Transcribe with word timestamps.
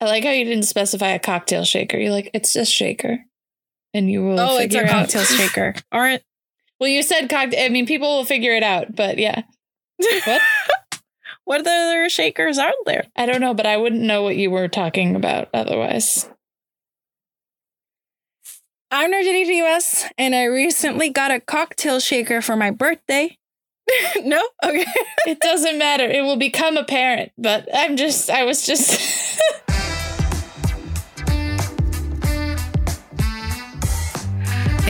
I 0.00 0.06
like 0.06 0.24
how 0.24 0.30
you 0.30 0.44
didn't 0.44 0.64
specify 0.64 1.08
a 1.08 1.18
cocktail 1.18 1.64
shaker. 1.64 1.98
You're 1.98 2.10
like, 2.12 2.30
it's 2.32 2.52
just 2.52 2.72
shaker. 2.72 3.18
And 3.92 4.10
you 4.10 4.22
will 4.22 4.40
Oh, 4.40 4.56
it's 4.58 4.72
figure 4.74 4.86
a 4.86 4.88
cocktail 4.88 5.22
out. 5.22 5.26
shaker. 5.28 5.74
Aren't 5.92 6.22
Well, 6.78 6.88
you 6.88 7.02
said 7.02 7.28
cocktail. 7.28 7.64
I 7.64 7.68
mean, 7.68 7.86
people 7.86 8.16
will 8.16 8.24
figure 8.24 8.52
it 8.54 8.62
out, 8.62 8.94
but 8.96 9.18
yeah. 9.18 9.42
What? 10.24 10.40
what 11.44 11.60
are 11.60 11.64
the 11.64 11.70
other 11.70 12.08
shakers 12.08 12.56
are 12.56 12.72
there? 12.86 13.04
I 13.16 13.26
don't 13.26 13.40
know, 13.42 13.52
but 13.52 13.66
I 13.66 13.76
wouldn't 13.76 14.00
know 14.02 14.22
what 14.22 14.36
you 14.36 14.50
were 14.50 14.68
talking 14.68 15.16
about 15.16 15.48
otherwise. 15.52 16.28
I'm 18.92 19.12
Nerdy 19.12 19.46
US, 19.66 20.06
and 20.18 20.34
I 20.34 20.44
recently 20.44 21.10
got 21.10 21.30
a 21.30 21.38
cocktail 21.40 22.00
shaker 22.00 22.40
for 22.40 22.56
my 22.56 22.70
birthday. 22.70 23.36
no? 24.22 24.40
Okay. 24.64 24.84
It 25.26 25.40
doesn't 25.40 25.78
matter. 25.78 26.04
It 26.04 26.22
will 26.22 26.36
become 26.36 26.76
apparent, 26.76 27.32
but 27.38 27.68
I'm 27.74 27.96
just, 27.96 28.30
I 28.30 28.44
was 28.44 28.66
just. 28.66 29.00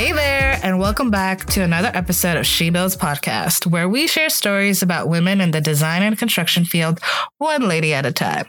Hey 0.00 0.12
there, 0.12 0.58
and 0.62 0.78
welcome 0.78 1.10
back 1.10 1.44
to 1.48 1.60
another 1.60 1.90
episode 1.92 2.38
of 2.38 2.46
She 2.46 2.70
Builds 2.70 2.96
Podcast, 2.96 3.66
where 3.66 3.86
we 3.86 4.06
share 4.06 4.30
stories 4.30 4.80
about 4.80 5.10
women 5.10 5.42
in 5.42 5.50
the 5.50 5.60
design 5.60 6.02
and 6.02 6.18
construction 6.18 6.64
field, 6.64 7.00
one 7.36 7.68
lady 7.68 7.92
at 7.92 8.06
a 8.06 8.10
time. 8.10 8.46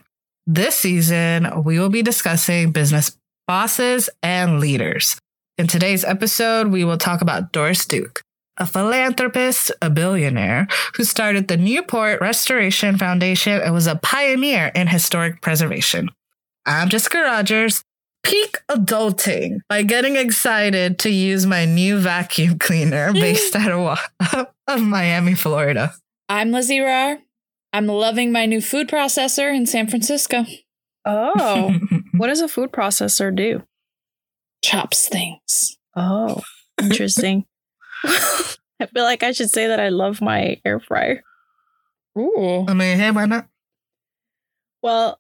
This 0.47 0.77
season, 0.77 1.65
we 1.65 1.77
will 1.77 1.89
be 1.89 2.03
discussing 2.03 2.71
business 2.71 3.17
bosses 3.49 4.09
and 4.23 4.61
leaders. 4.61 5.19
In 5.57 5.67
today's 5.67 6.05
episode, 6.05 6.67
we 6.67 6.85
will 6.85 6.97
talk 6.97 7.19
about 7.19 7.51
Doris 7.51 7.85
Duke, 7.85 8.21
a 8.55 8.65
philanthropist, 8.65 9.73
a 9.81 9.89
billionaire 9.89 10.69
who 10.95 11.03
started 11.03 11.49
the 11.49 11.57
Newport 11.57 12.21
Restoration 12.21 12.97
Foundation 12.97 13.59
and 13.61 13.73
was 13.73 13.87
a 13.87 13.97
pioneer 13.97 14.71
in 14.73 14.87
historic 14.87 15.41
preservation. 15.41 16.11
I'm 16.65 16.87
Jessica 16.87 17.17
Rogers, 17.17 17.83
peak 18.23 18.59
adulting 18.69 19.59
by 19.69 19.83
getting 19.83 20.15
excited 20.15 20.99
to 20.99 21.09
use 21.09 21.45
my 21.45 21.65
new 21.65 21.99
vacuum 21.99 22.57
cleaner 22.59 23.13
based 23.13 23.55
out 23.55 23.71
of, 23.71 24.47
of 24.67 24.81
Miami, 24.81 25.35
Florida. 25.35 25.93
I'm 26.29 26.51
Lizzie 26.51 26.79
Rar. 26.79 27.19
I'm 27.73 27.87
loving 27.87 28.31
my 28.31 28.45
new 28.45 28.61
food 28.61 28.87
processor 28.87 29.53
in 29.53 29.65
San 29.65 29.87
Francisco. 29.87 30.45
Oh. 31.05 31.73
what 32.13 32.27
does 32.27 32.41
a 32.41 32.47
food 32.47 32.71
processor 32.71 33.35
do? 33.35 33.63
Chops 34.63 35.07
things. 35.07 35.77
Oh, 35.95 36.41
interesting. 36.81 37.45
I 38.03 38.87
feel 38.93 39.03
like 39.03 39.23
I 39.23 39.31
should 39.31 39.49
say 39.49 39.67
that 39.67 39.79
I 39.79 39.89
love 39.89 40.21
my 40.21 40.59
air 40.65 40.79
fryer. 40.79 41.23
Ooh. 42.17 42.65
I 42.67 42.73
mean, 42.73 42.97
hey, 42.97 43.11
why 43.11 43.25
not? 43.25 43.47
Well, 44.81 45.19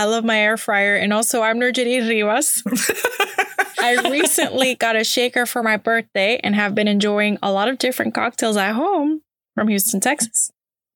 I 0.00 0.04
love 0.04 0.24
my 0.24 0.38
air 0.38 0.56
fryer, 0.56 0.96
and 0.96 1.12
also 1.12 1.42
I'm 1.42 1.60
Nerjeri 1.60 2.00
Rivas. 2.00 2.62
I 3.80 4.08
recently 4.10 4.74
got 4.74 4.96
a 4.96 5.04
shaker 5.04 5.44
for 5.44 5.62
my 5.62 5.76
birthday 5.76 6.40
and 6.42 6.54
have 6.54 6.74
been 6.74 6.88
enjoying 6.88 7.36
a 7.42 7.52
lot 7.52 7.68
of 7.68 7.76
different 7.76 8.14
cocktails 8.14 8.56
at 8.56 8.72
home 8.72 9.20
from 9.54 9.68
Houston, 9.68 10.00
Texas. 10.00 10.50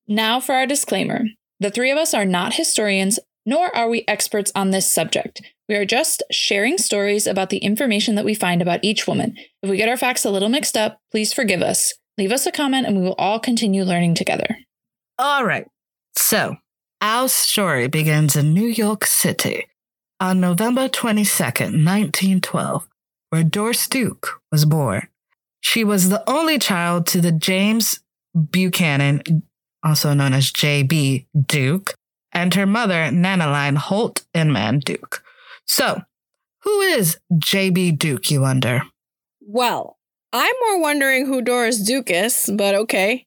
Now 0.09 0.41
for 0.41 0.55
our 0.55 0.67
disclaimer. 0.67 1.25
The 1.61 1.71
three 1.71 1.91
of 1.91 1.99
us 1.99 2.15
are 2.15 2.25
not 2.25 2.55
historians, 2.55 3.19
nor 3.45 3.77
are 3.77 3.91
we 3.91 4.07
experts 4.09 4.51
on 4.55 4.71
this 4.71 4.91
subject. 4.91 5.43
We 5.69 5.75
are 5.75 5.85
just 5.85 6.23
sharing 6.31 6.79
stories 6.79 7.27
about 7.27 7.51
the 7.51 7.59
information 7.59 8.15
that 8.15 8.25
we 8.25 8.35
find 8.35 8.63
about 8.63 8.83
each 8.83 9.07
woman. 9.07 9.37
If 9.63 9.69
we 9.69 9.77
get 9.77 9.91
our 9.91 9.99
facts 9.99 10.25
a 10.25 10.31
little 10.31 10.49
mixed 10.49 10.79
up, 10.79 10.99
please 11.11 11.31
forgive 11.31 11.61
us. 11.61 11.93
Leave 12.17 12.33
us 12.33 12.47
a 12.47 12.53
comment 12.53 12.87
and 12.87 12.97
we 12.97 13.03
will 13.03 13.17
all 13.19 13.39
continue 13.39 13.85
learning 13.85 14.15
together. 14.15 14.57
All 15.19 15.45
right. 15.45 15.67
So, 16.17 16.57
our 17.05 17.29
story 17.29 17.87
begins 17.87 18.35
in 18.35 18.55
New 18.55 18.67
York 18.67 19.05
City 19.05 19.67
on 20.21 20.41
November 20.41 20.89
22nd, 20.89 21.85
1912, 21.85 22.89
where 23.29 23.45
Doris 23.45 23.87
Duke 23.87 24.41
was 24.51 24.65
born. 24.65 25.07
She 25.61 25.85
was 25.85 26.09
the 26.09 26.25
only 26.27 26.59
child 26.59 27.07
to 27.09 27.21
the 27.21 27.31
James 27.31 28.01
Buchanan, 28.35 29.43
also 29.85 30.15
known 30.15 30.33
as 30.33 30.51
J.B. 30.51 31.27
Duke, 31.39 31.93
and 32.33 32.55
her 32.55 32.65
mother, 32.65 33.11
Nanaline 33.13 33.77
Holt 33.77 34.25
Inman 34.33 34.79
Duke. 34.79 35.23
So, 35.67 36.01
who 36.63 36.81
is 36.81 37.19
J.B. 37.37 37.93
Duke, 37.93 38.31
you 38.31 38.41
wonder? 38.41 38.81
Well, 39.43 39.99
I'm 40.33 40.55
more 40.63 40.81
wondering 40.81 41.27
who 41.27 41.43
Doris 41.43 41.83
Duke 41.83 42.11
is, 42.11 42.49
but 42.57 42.75
okay. 42.75 43.27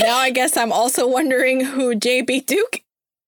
now 0.00 0.16
I 0.16 0.30
guess 0.30 0.56
I'm 0.56 0.70
also 0.70 1.08
wondering 1.08 1.64
who 1.64 1.96
JB 1.96 2.46
Duke 2.46 2.82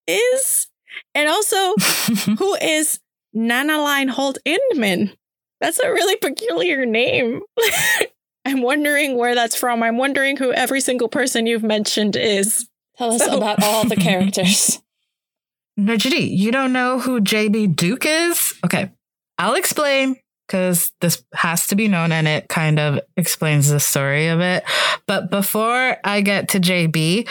is. 0.08 0.66
And 1.14 1.28
also, 1.28 1.74
who 2.38 2.54
is 2.56 2.98
Nanaline 3.36 4.08
Holt 4.10 4.38
Inman? 4.44 5.12
That's 5.60 5.78
a 5.78 5.90
really 5.92 6.16
peculiar 6.16 6.86
name. 6.86 7.42
I'm 8.44 8.62
wondering 8.62 9.16
where 9.16 9.34
that's 9.34 9.54
from. 9.56 9.82
I'm 9.82 9.98
wondering 9.98 10.36
who 10.36 10.52
every 10.52 10.80
single 10.80 11.08
person 11.08 11.46
you've 11.46 11.62
mentioned 11.62 12.16
is. 12.16 12.68
Tell 12.96 13.12
us 13.12 13.24
So- 13.24 13.36
about 13.36 13.62
all 13.62 13.84
the 13.84 13.96
characters. 13.96 14.80
Najdi, 15.78 16.36
you 16.36 16.50
don't 16.50 16.72
know 16.72 16.98
who 16.98 17.20
JB 17.20 17.76
Duke 17.76 18.04
is? 18.04 18.54
Okay, 18.64 18.90
I'll 19.38 19.54
explain 19.54 20.16
because 20.48 20.92
this 21.00 21.22
has 21.34 21.66
to 21.66 21.76
be 21.76 21.86
known 21.88 22.10
and 22.10 22.26
it 22.26 22.48
kind 22.48 22.80
of 22.80 22.98
explains 23.16 23.68
the 23.68 23.78
story 23.78 24.28
of 24.28 24.40
it. 24.40 24.64
But 25.06 25.30
before 25.30 25.96
I 26.02 26.22
get 26.22 26.48
to 26.50 26.60
JB, 26.60 27.28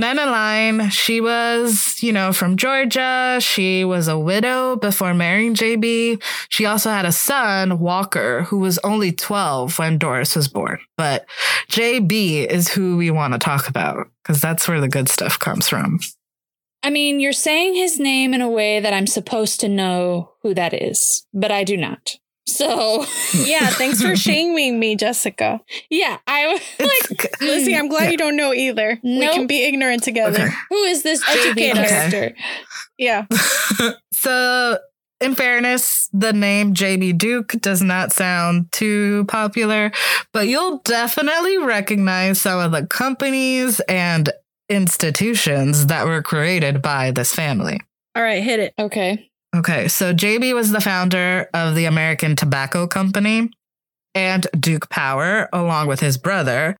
Nanaline, 0.00 0.90
she 0.90 1.20
was, 1.20 2.02
you 2.02 2.12
know, 2.12 2.32
from 2.32 2.56
Georgia. 2.56 3.38
She 3.40 3.84
was 3.84 4.08
a 4.08 4.18
widow 4.18 4.76
before 4.76 5.14
marrying 5.14 5.54
JB. 5.54 6.22
She 6.48 6.66
also 6.66 6.90
had 6.90 7.06
a 7.06 7.12
son, 7.12 7.78
Walker, 7.78 8.42
who 8.42 8.58
was 8.58 8.78
only 8.78 9.12
12 9.12 9.78
when 9.78 9.98
Doris 9.98 10.36
was 10.36 10.48
born. 10.48 10.78
But 10.96 11.26
JB 11.70 12.46
is 12.46 12.68
who 12.68 12.96
we 12.96 13.10
want 13.10 13.32
to 13.32 13.38
talk 13.38 13.68
about 13.68 14.08
because 14.22 14.40
that's 14.40 14.68
where 14.68 14.80
the 14.80 14.88
good 14.88 15.08
stuff 15.08 15.38
comes 15.38 15.68
from. 15.68 16.00
I 16.82 16.90
mean, 16.90 17.20
you're 17.20 17.32
saying 17.32 17.74
his 17.74 18.00
name 18.00 18.34
in 18.34 18.42
a 18.42 18.50
way 18.50 18.80
that 18.80 18.92
I'm 18.92 19.06
supposed 19.06 19.60
to 19.60 19.68
know 19.68 20.32
who 20.42 20.52
that 20.54 20.74
is, 20.74 21.24
but 21.32 21.52
I 21.52 21.62
do 21.62 21.76
not. 21.76 22.16
So 22.46 23.04
Yeah, 23.34 23.68
thanks 23.70 24.02
for 24.02 24.14
shaming 24.16 24.78
me, 24.78 24.96
Jessica. 24.96 25.60
yeah, 25.90 26.18
I 26.26 26.46
was 26.48 26.60
like, 26.80 27.24
It's- 27.24 27.36
mm, 27.40 27.46
Lizzie, 27.46 27.76
I'm 27.76 27.88
glad 27.88 28.04
Yeah. 28.04 28.10
you 28.10 28.16
don't 28.18 28.36
know 28.36 28.52
either. 28.52 28.98
We 29.02 29.20
can 29.28 29.46
be 29.46 29.62
ignorant 29.64 30.02
together. 30.02 30.42
Okay. 30.44 30.54
who 30.70 30.82
is 30.84 31.02
this 31.02 31.22
JB 31.24 31.46
Educate 31.46 31.78
us. 31.78 31.88
character? 31.88 32.36
Yeah. 32.98 33.26
so, 34.12 34.78
in 35.20 35.34
fairness, 35.34 36.08
the 36.12 36.32
name 36.32 36.74
JB 36.74 37.16
Duke 37.18 37.52
does 37.60 37.82
not 37.82 38.12
sound 38.12 38.70
too 38.70 39.24
popular, 39.26 39.90
but 40.32 40.46
you'll 40.46 40.78
definitely 40.84 41.58
recognize 41.58 42.40
some 42.40 42.60
of 42.60 42.70
the 42.70 42.86
companies 42.86 43.80
and 43.88 44.30
institutions 44.68 45.86
that 45.86 46.06
were 46.06 46.22
created 46.22 46.82
by 46.82 47.10
this 47.10 47.34
family. 47.34 47.80
All 48.14 48.22
right, 48.22 48.42
hit 48.42 48.60
it. 48.60 48.74
Okay. 48.78 49.30
Okay, 49.54 49.86
so 49.88 50.14
JB 50.14 50.54
was 50.54 50.70
the 50.70 50.80
founder 50.80 51.48
of 51.52 51.74
the 51.74 51.84
American 51.84 52.36
Tobacco 52.36 52.86
Company 52.86 53.50
and 54.14 54.46
Duke 54.58 54.88
Power, 54.88 55.48
along 55.52 55.88
with 55.88 56.00
his 56.00 56.16
brother. 56.16 56.74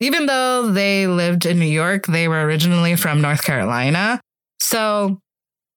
Even 0.00 0.24
though 0.24 0.70
they 0.70 1.06
lived 1.06 1.44
in 1.44 1.58
New 1.58 1.66
York, 1.66 2.06
they 2.06 2.28
were 2.28 2.44
originally 2.44 2.96
from 2.96 3.20
North 3.20 3.44
Carolina. 3.44 4.20
So, 4.60 5.20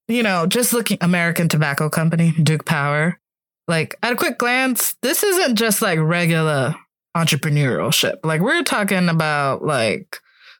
you 0.07 0.23
know, 0.23 0.47
just 0.47 0.71
looking 0.71 0.99
American 1.01 1.49
Tobacco 1.49 1.89
Company, 1.89 2.31
Duke 2.31 2.65
Power, 2.65 3.19
like 3.67 3.95
at 4.01 4.13
a 4.13 4.15
quick 4.15 4.37
glance, 4.37 4.95
this 5.01 5.21
isn't 5.21 5.55
just 5.57 5.81
like 5.81 5.99
regular 5.99 6.75
entrepreneurship. 7.15 8.19
Like 8.23 8.39
we're 8.39 8.63
talking 8.63 9.09
about 9.09 9.65
like 9.65 10.19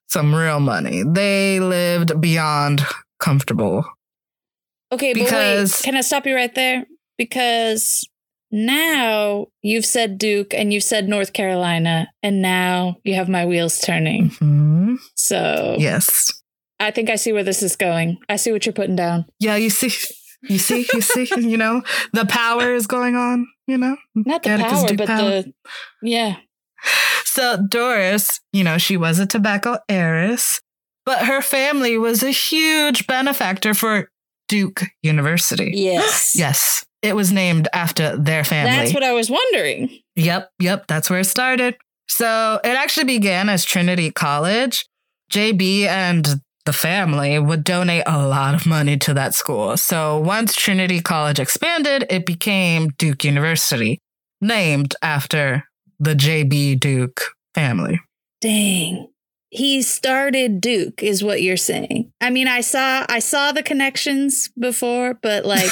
some 0.09 0.35
real 0.35 0.59
money. 0.59 1.03
They 1.03 1.61
lived 1.61 2.19
beyond 2.19 2.81
comfortable 3.19 3.85
Okay, 4.91 5.13
but 5.13 5.23
Because- 5.25 5.73
wait, 5.73 5.83
can 5.83 5.95
I 5.97 6.01
stop 6.01 6.25
you 6.25 6.35
right 6.35 6.53
there? 6.53 6.85
Because 7.17 8.07
now 8.51 9.47
you've 9.61 9.85
said 9.85 10.17
Duke 10.17 10.53
and 10.53 10.71
you've 10.73 10.83
said 10.83 11.09
North 11.09 11.33
Carolina, 11.33 12.07
and 12.23 12.41
now 12.41 12.97
you 13.03 13.15
have 13.15 13.27
my 13.29 13.45
wheels 13.45 13.79
turning. 13.79 14.29
Mhm. 14.31 14.97
So 15.15 15.75
Yes. 15.79 16.31
I 16.79 16.91
think 16.91 17.09
I 17.09 17.15
see 17.15 17.33
where 17.33 17.43
this 17.43 17.61
is 17.63 17.75
going. 17.75 18.17
I 18.29 18.35
see 18.37 18.51
what 18.51 18.65
you're 18.65 18.73
putting 18.73 18.95
down. 18.95 19.25
Yeah, 19.39 19.55
you 19.55 19.69
see, 19.69 19.91
you 20.47 20.59
see, 20.59 20.85
you 20.93 21.01
see, 21.01 21.27
you 21.37 21.57
know, 21.57 21.81
the 22.13 22.25
power 22.25 22.73
is 22.75 22.87
going 22.87 23.15
on, 23.15 23.47
you 23.65 23.77
know? 23.77 23.97
Not 24.15 24.43
the 24.43 24.51
Atticus 24.51 24.79
power, 24.79 24.87
Duke 24.87 24.97
but 24.99 25.07
power. 25.07 25.19
the 25.41 25.53
yeah. 26.03 26.35
So 27.25 27.57
Doris, 27.67 28.39
you 28.53 28.63
know, 28.63 28.77
she 28.77 28.95
was 28.95 29.19
a 29.19 29.25
tobacco 29.25 29.79
heiress, 29.89 30.61
but 31.05 31.25
her 31.25 31.41
family 31.41 31.97
was 31.97 32.23
a 32.23 32.31
huge 32.31 33.07
benefactor 33.07 33.73
for 33.73 34.09
Duke 34.47 34.83
University. 35.03 35.71
Yes. 35.73 36.33
Yes. 36.37 36.85
It 37.03 37.15
was 37.15 37.31
named 37.31 37.67
after 37.73 38.17
their 38.17 38.43
family. 38.43 38.71
That's 38.71 38.93
what 38.93 39.03
I 39.03 39.13
was 39.13 39.29
wondering. 39.29 39.89
Yep, 40.15 40.49
yep, 40.59 40.87
that's 40.87 41.09
where 41.09 41.19
it 41.19 41.25
started. 41.25 41.77
So 42.09 42.59
it 42.63 42.69
actually 42.69 43.05
began 43.05 43.49
as 43.49 43.63
Trinity 43.63 44.09
College. 44.11 44.85
JB 45.31 45.83
and 45.83 46.41
the 46.65 46.73
family 46.73 47.37
would 47.39 47.63
donate 47.63 48.03
a 48.07 48.27
lot 48.27 48.55
of 48.55 48.65
money 48.65 48.97
to 48.97 49.13
that 49.13 49.33
school. 49.33 49.77
So 49.77 50.17
once 50.19 50.55
Trinity 50.55 50.99
College 51.01 51.39
expanded, 51.39 52.05
it 52.09 52.25
became 52.25 52.89
Duke 52.97 53.23
University, 53.23 53.99
named 54.41 54.95
after 55.01 55.63
the 55.99 56.13
JB 56.13 56.79
Duke 56.79 57.21
family. 57.53 57.99
Dang. 58.41 59.07
He 59.49 59.81
started 59.81 60.59
Duke 60.59 61.01
is 61.01 61.23
what 61.23 61.41
you're 61.41 61.57
saying. 61.57 62.11
I 62.19 62.29
mean, 62.29 62.47
I 62.47 62.61
saw 62.61 63.05
I 63.07 63.19
saw 63.19 63.51
the 63.51 63.63
connections 63.63 64.49
before, 64.59 65.13
but 65.21 65.45
like 65.45 65.71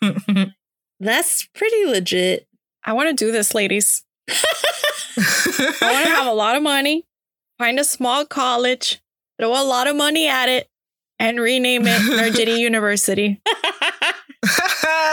that's 1.00 1.46
pretty 1.54 1.86
legit. 1.86 2.46
I 2.84 2.92
want 2.92 3.08
to 3.08 3.24
do 3.24 3.32
this, 3.32 3.54
ladies. 3.54 4.04
I 4.28 5.78
want 5.80 6.06
to 6.06 6.12
have 6.12 6.26
a 6.26 6.32
lot 6.32 6.56
of 6.56 6.62
money, 6.62 7.04
find 7.58 7.80
a 7.80 7.84
small 7.84 8.24
college, 8.24 9.00
throw 9.40 9.50
a 9.50 9.64
lot 9.64 9.88
of 9.88 9.96
money 9.96 10.28
at 10.28 10.48
it, 10.48 10.68
and 11.18 11.40
rename 11.40 11.86
it 11.86 12.00
Nergity 12.36 12.58
University. 12.58 13.40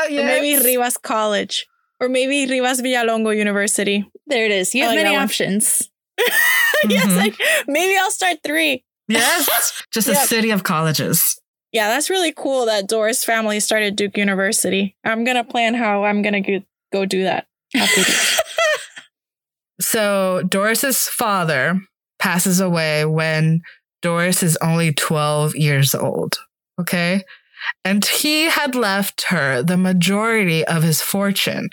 Or 0.06 0.10
maybe 0.10 0.63
Rivas 0.63 0.98
College. 0.98 1.65
Or 2.00 2.10
maybe 2.10 2.45
Rivas 2.51 2.81
Villalongo 2.81 3.36
University. 3.36 4.06
there 4.27 4.45
it 4.45 4.51
is. 4.51 4.75
You 4.75 4.83
have 4.83 4.92
like 4.92 5.04
many 5.04 5.15
that 5.15 5.24
options. 5.24 5.89
Yes, 6.90 7.06
Mhm. 7.08 7.20
I, 7.40 7.64
maybe 7.68 7.98
I'll 7.98 8.12
start 8.12 8.38
three. 8.44 8.84
Yes, 9.08 9.84
just 9.94 10.08
a 10.08 10.16
city 10.16 10.52
of 10.52 10.64
colleges. 10.64 11.40
Yeah, 11.72 11.88
that's 11.90 12.10
really 12.10 12.32
cool 12.32 12.66
that 12.68 12.88
Doris 12.88 13.24
family 13.26 13.60
started 13.60 13.96
Duke 13.96 14.16
University. 14.18 14.96
I'm 15.04 15.24
going 15.24 15.38
to 15.38 15.44
plan 15.44 15.74
how 15.74 16.04
I'm 16.04 16.22
going 16.22 16.44
to 16.44 16.60
go 16.92 17.06
do 17.06 17.24
that. 17.24 17.48
So 19.82 20.44
Doris's 20.48 21.08
father 21.08 21.80
passes 22.20 22.60
away 22.60 23.06
when 23.06 23.62
Doris 24.02 24.44
is 24.44 24.58
only 24.62 24.94
12 24.94 25.56
years 25.56 25.96
old. 25.96 26.38
Okay. 26.80 27.24
And 27.84 28.06
he 28.06 28.44
had 28.46 28.76
left 28.76 29.24
her 29.30 29.64
the 29.64 29.78
majority 29.78 30.64
of 30.66 30.84
his 30.84 31.02
fortune, 31.02 31.70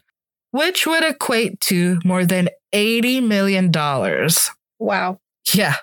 which 0.51 0.87
would 0.87 1.05
equate 1.05 1.61
to 1.63 1.99
more 2.05 2.25
than 2.25 2.49
$80 2.75 3.27
million. 3.27 3.71
Wow. 4.81 5.21
Yeah. 5.55 5.77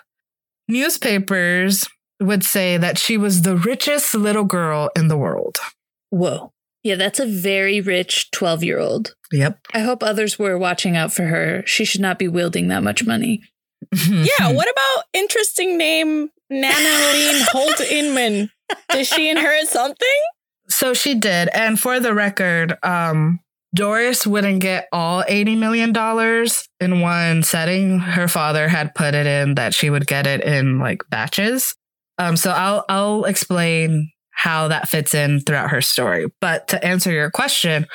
Newspapers 0.68 1.88
would 2.20 2.44
say 2.44 2.76
that 2.76 2.98
she 2.98 3.16
was 3.16 3.42
the 3.42 3.56
richest 3.56 4.14
little 4.14 4.44
girl 4.44 4.90
in 4.94 5.08
the 5.08 5.16
world. 5.16 5.58
Whoa. 6.10 6.52
Yeah, 6.82 6.96
that's 6.96 7.20
a 7.20 7.26
very 7.26 7.80
rich 7.80 8.30
12 8.30 8.64
year 8.64 8.78
old. 8.78 9.14
Yep. 9.32 9.58
I 9.74 9.80
hope 9.80 10.02
others 10.02 10.38
were 10.38 10.58
watching 10.58 10.96
out 10.96 11.12
for 11.12 11.24
her. 11.24 11.62
She 11.66 11.84
should 11.84 12.00
not 12.00 12.18
be 12.18 12.28
wielding 12.28 12.68
that 12.68 12.82
much 12.82 13.06
money. 13.06 13.42
Yeah, 14.08 14.52
what 14.52 14.68
about 14.68 15.04
interesting 15.14 15.78
name 15.78 16.30
Nanaline 16.52 17.42
Holt 17.52 17.80
Inman? 17.80 18.50
Did 18.90 19.06
she 19.06 19.30
inherit 19.30 19.68
something? 19.68 20.08
So 20.68 20.94
she 20.94 21.14
did. 21.14 21.48
And 21.54 21.80
for 21.80 22.00
the 22.00 22.12
record, 22.12 22.76
um, 22.82 23.40
Doris 23.74 24.26
wouldn't 24.26 24.60
get 24.60 24.88
all 24.92 25.22
$80 25.24 25.58
million 25.58 25.92
in 26.80 27.00
one 27.00 27.42
setting. 27.42 27.98
Her 27.98 28.28
father 28.28 28.68
had 28.68 28.94
put 28.94 29.14
it 29.14 29.26
in 29.26 29.56
that 29.56 29.74
she 29.74 29.90
would 29.90 30.06
get 30.06 30.26
it 30.26 30.42
in 30.42 30.78
like 30.78 31.02
batches. 31.10 31.74
Um, 32.18 32.36
so 32.36 32.50
I'll 32.50 32.84
I'll 32.88 33.24
explain 33.24 34.10
how 34.30 34.68
that 34.68 34.88
fits 34.88 35.14
in 35.14 35.40
throughout 35.40 35.70
her 35.70 35.80
story. 35.80 36.26
But 36.40 36.68
to 36.68 36.84
answer 36.84 37.12
your 37.12 37.30
question, 37.30 37.86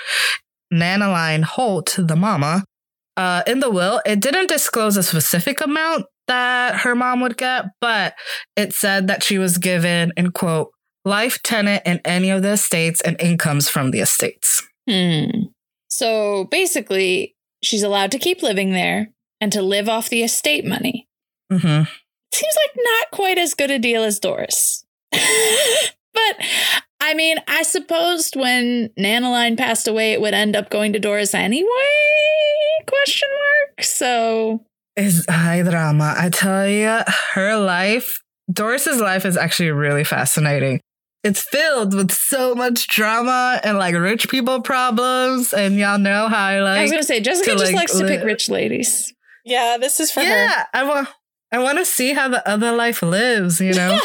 Nanaline 0.74 1.44
Holt, 1.44 1.96
the 1.98 2.16
mama, 2.16 2.64
uh, 3.16 3.44
in 3.48 3.60
the 3.60 3.70
will, 3.70 4.02
it 4.06 4.20
didn't 4.20 4.48
disclose 4.48 4.98
a 4.98 5.04
specific 5.04 5.62
amount 5.62 6.06
that 6.28 6.81
her 6.81 6.96
mom 6.96 7.22
would 7.22 7.38
get, 7.38 7.66
but 7.81 8.14
it 8.56 8.74
said 8.74 9.08
that 9.08 9.24
she 9.24 9.38
was 9.38 9.58
given, 9.58 10.12
in 10.16 10.31
quote, 10.31 10.72
life 11.06 11.42
tenant 11.44 11.84
in 11.86 12.00
any 12.06 12.30
of 12.30 12.42
the 12.42 12.51
estates 12.51 13.01
and 13.01 13.20
incomes 13.22 13.70
from 13.70 13.92
the 13.92 14.00
estates. 14.00 14.63
Hmm. 14.89 15.27
So 15.94 16.46
basically, 16.46 17.36
she's 17.62 17.84
allowed 17.84 18.12
to 18.14 18.18
keep 18.18 18.42
living 18.42 18.72
there 18.72 19.12
and 19.40 19.52
to 19.52 19.62
live 19.62 19.88
off 19.88 20.10
the 20.10 20.24
estate 20.24 20.66
money. 20.66 21.08
Mm-hmm. 21.52 21.84
Seems 22.34 22.58
like 22.66 22.76
not 22.76 23.12
quite 23.12 23.38
as 23.38 23.54
good 23.54 23.70
a 23.70 23.78
deal 23.78 24.04
as 24.04 24.20
Doris. 24.20 24.86
but 25.12 26.36
I 27.00 27.14
mean, 27.14 27.38
I 27.48 27.62
supposed 27.62 28.36
when 28.36 28.90
Nanaline 28.98 29.56
passed 29.56 29.88
away, 29.88 30.14
it 30.14 30.22
would 30.22 30.34
end 30.34 30.56
up 30.56 30.72
going 30.72 30.94
to 30.94 31.00
Doris 31.00 31.36
anyway? 31.36 31.70
Question 32.88 33.30
mark. 33.30 33.84
So 33.84 34.66
Is 34.96 35.28
high 35.30 35.62
drama. 35.62 36.16
I 36.18 36.30
tell 36.30 36.68
you, 36.68 37.02
her 37.34 37.56
life, 37.56 38.20
Doris's 38.52 39.00
life 39.00 39.28
is 39.28 39.38
actually 39.38 39.70
really 39.70 40.04
fascinating. 40.04 40.80
It's 41.24 41.42
filled 41.42 41.94
with 41.94 42.12
so 42.12 42.53
much 42.53 42.88
drama 42.88 43.60
and 43.63 43.77
like 43.77 43.96
rich 43.96 44.30
people 44.30 44.62
problems. 44.62 45.53
And 45.53 45.77
y'all 45.77 45.98
know 45.98 46.27
how 46.27 46.46
I 46.46 46.60
like. 46.62 46.80
I 46.80 46.82
was 46.82 46.92
gonna 46.92 47.03
say 47.03 47.22
Jessica 47.22 47.51
to, 47.51 47.58
just 47.58 47.72
like, 47.72 47.75
likes 47.75 47.98
to 47.98 48.06
pick 48.06 48.24
rich 48.24 48.50
ladies. 48.50 49.13
Yeah, 49.46 49.77
this 49.80 50.00
is 50.00 50.12
for 50.12 50.20
her. 50.22 50.25
yeah, 50.25 50.65
I 50.74 50.84
want. 50.84 51.08
I 51.51 51.60
want 51.60 51.77
to 51.77 51.86
see 51.86 52.13
how 52.13 52.30
the 52.30 52.48
other 52.50 52.72
life 52.72 53.01
lives. 53.03 53.62
You 53.62 53.74
know, 53.74 54.00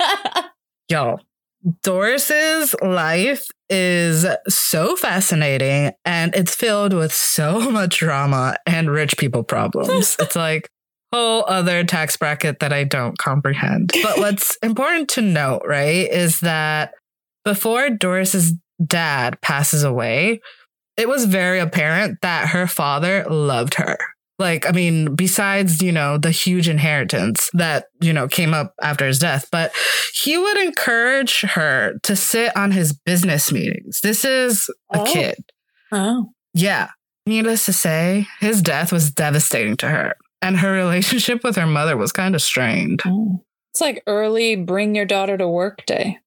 y'all. 0.88 1.20
Doris's 1.82 2.74
life 2.82 3.44
is 3.68 4.24
so 4.48 4.94
fascinating 4.94 5.92
and 6.04 6.34
it's 6.34 6.54
filled 6.54 6.92
with 6.92 7.12
so 7.12 7.58
much 7.72 7.98
drama 7.98 8.56
and 8.64 8.88
rich 8.88 9.18
people 9.18 9.42
problems. 9.42 10.16
it's 10.20 10.36
like 10.36 10.70
whole 11.12 11.44
other 11.48 11.84
tax 11.84 12.16
bracket 12.16 12.60
that 12.60 12.72
I 12.72 12.84
don't 12.84 13.16
comprehend. 13.18 13.92
But 14.02 14.18
what's 14.18 14.56
important 14.62 15.08
to 15.10 15.22
note, 15.22 15.62
right, 15.66 16.08
is 16.10 16.40
that 16.40 16.92
before 17.44 17.90
Doris's 17.90 18.52
dad 18.84 19.40
passes 19.40 19.84
away, 19.84 20.40
it 20.96 21.08
was 21.08 21.24
very 21.26 21.58
apparent 21.60 22.18
that 22.22 22.48
her 22.48 22.66
father 22.66 23.24
loved 23.28 23.74
her. 23.74 23.96
Like, 24.40 24.68
I 24.68 24.72
mean, 24.72 25.16
besides, 25.16 25.82
you 25.82 25.90
know, 25.90 26.16
the 26.16 26.30
huge 26.30 26.68
inheritance 26.68 27.50
that, 27.54 27.86
you 28.00 28.12
know, 28.12 28.28
came 28.28 28.54
up 28.54 28.72
after 28.80 29.04
his 29.06 29.18
death, 29.18 29.48
but 29.50 29.72
he 30.14 30.38
would 30.38 30.58
encourage 30.58 31.40
her 31.40 31.94
to 32.04 32.14
sit 32.14 32.56
on 32.56 32.70
his 32.70 32.92
business 32.92 33.50
meetings. 33.50 34.00
This 34.00 34.24
is 34.24 34.68
a 34.92 35.00
Oh. 35.00 35.04
kid. 35.04 35.34
Oh. 35.90 36.26
Yeah. 36.54 36.90
Needless 37.26 37.64
to 37.66 37.72
say, 37.72 38.28
his 38.38 38.62
death 38.62 38.92
was 38.92 39.10
devastating 39.10 39.76
to 39.78 39.88
her, 39.88 40.14
and 40.42 40.58
her 40.58 40.72
relationship 40.72 41.42
with 41.44 41.56
her 41.56 41.66
mother 41.66 41.96
was 41.96 42.12
kind 42.12 42.34
of 42.34 42.42
strained. 42.42 43.00
oh. 43.06 43.42
It's 43.72 43.80
like 43.80 44.02
early 44.06 44.56
bring 44.56 44.94
your 44.94 45.04
daughter 45.04 45.36
to 45.36 45.46
work 45.46 45.84
day. 45.86 46.18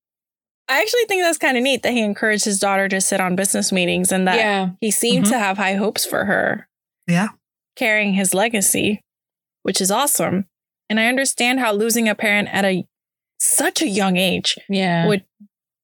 I 0.69 0.79
actually 0.81 1.03
think 1.05 1.21
that's 1.23 1.37
kind 1.37 1.57
of 1.57 1.63
neat 1.63 1.83
that 1.83 1.91
he 1.91 2.01
encouraged 2.01 2.45
his 2.45 2.59
daughter 2.59 2.87
to 2.87 3.01
sit 3.01 3.19
on 3.19 3.35
business 3.35 3.71
meetings 3.73 4.11
and 4.11 4.25
that 4.27 4.37
yeah. 4.37 4.69
he 4.79 4.89
seemed 4.91 5.25
Mhm. 5.25 5.29
to 5.31 5.39
have 5.39 5.57
high 5.57 5.73
hopes 5.73 6.05
for 6.05 6.25
her. 6.25 6.67
Yeah. 7.07 7.29
Carrying 7.75 8.13
his 8.13 8.33
legacy, 8.33 9.01
which 9.63 9.81
is 9.81 9.91
awesome. 9.91 10.45
And 10.89 10.99
I 10.99 11.07
understand 11.07 11.59
how 11.59 11.73
losing 11.73 12.07
a 12.07 12.15
parent 12.15 12.47
at 12.53 12.63
a 12.63 12.85
such 13.39 13.81
a 13.81 13.87
young 13.87 14.15
age 14.17 14.55
Yeah. 14.69 15.07
would 15.07 15.25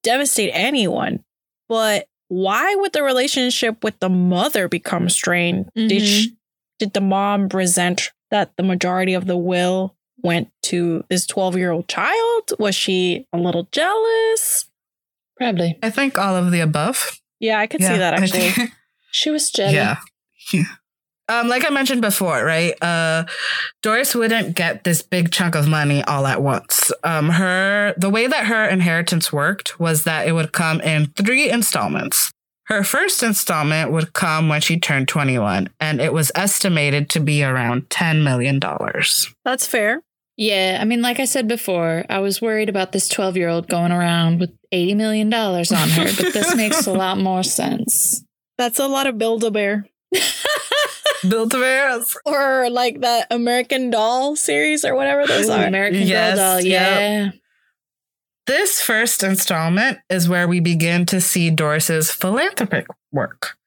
devastate 0.04 0.52
anyone. 0.54 1.24
But 1.68 2.08
why 2.30 2.76
would 2.76 2.94
the 2.94 3.04
relationship 3.04 3.84
with 3.84 4.00
the 4.00 4.10
mother 4.10 4.70
become 4.70 5.10
strained? 5.10 5.70
Did 5.76 5.92
Mhm. 6.04 6.06
sh- 6.06 6.28
did 6.80 6.94
the 6.94 7.02
mom 7.02 7.48
resent 7.50 8.12
that 8.32 8.52
the 8.58 8.64
majority 8.64 9.14
of 9.14 9.26
the 9.26 9.38
will 9.38 9.96
went 10.24 10.50
to 10.64 11.04
this 11.10 11.26
12-year-old 11.28 11.88
child? 11.88 12.54
Was 12.60 12.76
she 12.76 13.28
a 13.32 13.38
little 13.38 13.68
jealous? 13.72 14.70
Probably. 15.38 15.78
I 15.84 15.90
think 15.90 16.18
all 16.18 16.36
of 16.36 16.52
the 16.52 16.60
above. 16.60 17.20
Yeah, 17.40 17.60
I 17.60 17.68
could 17.68 17.82
see 17.82 17.98
that 17.98 18.14
actually. 18.14 18.72
She 19.10 19.30
was 19.32 19.50
jelly. 19.50 19.74
Yeah. 19.74 19.98
Yeah. 20.54 20.64
Um, 21.30 21.50
like 21.50 21.66
I 21.66 21.70
mentioned 21.72 22.02
before, 22.02 22.46
right? 22.46 22.82
Uh, 22.82 23.26
Doris 23.84 24.16
wouldn't 24.16 24.56
get 24.56 24.86
this 24.86 25.02
big 25.02 25.30
chunk 25.30 25.56
of 25.56 25.68
money 25.68 26.02
all 26.06 26.26
at 26.26 26.42
once. 26.42 26.90
Um, 27.04 27.32
her 27.32 27.94
the 27.98 28.10
way 28.10 28.28
that 28.28 28.46
her 28.46 28.66
inheritance 28.66 29.34
worked 29.34 29.78
was 29.78 30.06
that 30.06 30.26
it 30.26 30.32
would 30.32 30.54
come 30.54 30.80
in 30.80 31.08
three 31.18 31.50
installments. 31.50 32.32
Her 32.68 32.84
first 32.84 33.24
installment 33.24 33.92
would 33.92 34.12
come 34.12 34.50
when 34.50 34.60
she 34.60 34.78
turned 34.78 35.08
21, 35.08 35.70
and 35.80 36.02
it 36.02 36.12
was 36.12 36.34
estimated 36.36 37.10
to 37.12 37.22
be 37.22 37.42
around 37.42 37.88
$10 37.90 38.24
million. 38.24 38.60
That's 39.46 39.66
fair. 39.66 40.02
Yeah, 40.36 40.78
I 40.80 40.84
mean, 40.84 41.02
like 41.02 41.20
I 41.22 41.26
said 41.26 41.48
before, 41.48 42.04
I 42.10 42.20
was 42.20 42.42
worried 42.42 42.68
about 42.68 42.92
this 42.92 43.08
12 43.08 43.38
year 43.38 43.48
old 43.48 43.70
going 43.70 43.94
around 43.94 44.40
with 44.42 44.52
$80 44.74 44.98
million 44.98 45.34
on 45.34 45.90
her, 45.90 46.06
but 46.16 46.34
this 46.34 46.56
makes 46.58 46.86
a 46.86 46.94
lot 46.94 47.18
more 47.18 47.42
sense. 47.42 48.24
That's 48.58 48.80
a 48.80 48.88
lot 48.88 49.08
of 49.08 49.18
Build 49.18 49.46
a 49.46 49.52
Bear. 49.52 49.88
Built 51.28 51.54
a 51.54 51.58
bears. 51.58 52.16
Or 52.26 52.70
like 52.70 53.00
that 53.02 53.28
American 53.32 53.90
Doll 53.90 54.36
series 54.36 54.84
or 54.86 54.94
whatever 54.94 55.26
those 55.26 55.48
Ooh, 55.48 55.54
are. 55.54 55.66
American 55.66 56.06
Yes, 56.06 56.38
Girl 56.38 56.46
doll, 56.46 56.62
yep. 56.62 57.34
This 58.48 58.80
first 58.82 59.24
installment 59.24 60.00
is 60.10 60.30
where 60.30 60.48
we 60.48 60.62
begin 60.62 61.06
to 61.08 61.20
see 61.20 61.50
Doris's 61.50 62.12
philanthropic 62.12 62.88
work. 63.12 63.58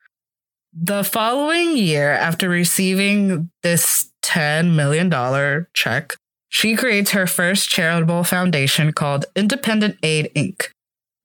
The 0.72 1.04
following 1.04 1.76
year, 1.76 2.12
after 2.12 2.48
receiving 2.48 3.50
this 3.62 4.10
$10 4.22 4.74
million 4.74 5.66
check, 5.74 6.14
she 6.48 6.76
creates 6.76 7.10
her 7.10 7.26
first 7.26 7.68
charitable 7.68 8.24
foundation 8.24 8.92
called 8.94 9.26
Independent 9.36 9.98
Aid 10.02 10.30
Inc. 10.34 10.68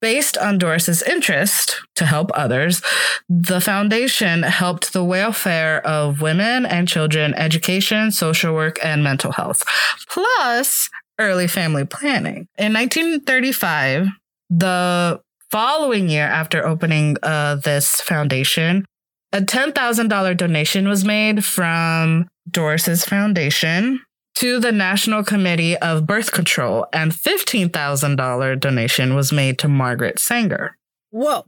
Based 0.01 0.37
on 0.37 0.57
Doris's 0.57 1.01
interest 1.01 1.79
to 1.95 2.05
help 2.05 2.31
others, 2.33 2.81
the 3.29 3.61
foundation 3.61 4.43
helped 4.43 4.91
the 4.91 5.03
welfare 5.03 5.79
of 5.87 6.21
women 6.21 6.65
and 6.65 6.89
children, 6.89 7.33
education, 7.35 8.11
social 8.11 8.53
work, 8.53 8.77
and 8.83 9.01
mental 9.01 9.31
health. 9.31 9.63
Plus, 10.09 10.89
early 11.19 11.47
family 11.47 11.85
planning. 11.85 12.47
In 12.57 12.73
1935, 12.73 14.07
the 14.49 15.21
following 15.51 16.09
year 16.09 16.25
after 16.25 16.65
opening 16.65 17.17
uh, 17.23 17.55
this 17.55 18.01
foundation, 18.01 18.85
a 19.31 19.41
$10,000 19.41 20.37
donation 20.37 20.87
was 20.87 21.03
made 21.03 21.43
from 21.43 22.27
Doris's 22.49 23.03
foundation 23.03 24.01
to 24.35 24.59
the 24.59 24.71
National 24.71 25.23
Committee 25.23 25.77
of 25.77 26.05
Birth 26.05 26.31
Control, 26.31 26.85
and 26.91 27.11
$15,000 27.11 28.59
donation 28.59 29.15
was 29.15 29.31
made 29.31 29.57
to 29.59 29.67
Margaret 29.67 30.19
Sanger. 30.19 30.77
Whoa, 31.09 31.45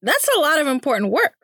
that's 0.00 0.28
a 0.36 0.38
lot 0.38 0.60
of 0.60 0.68
important 0.68 1.10
work. 1.10 1.34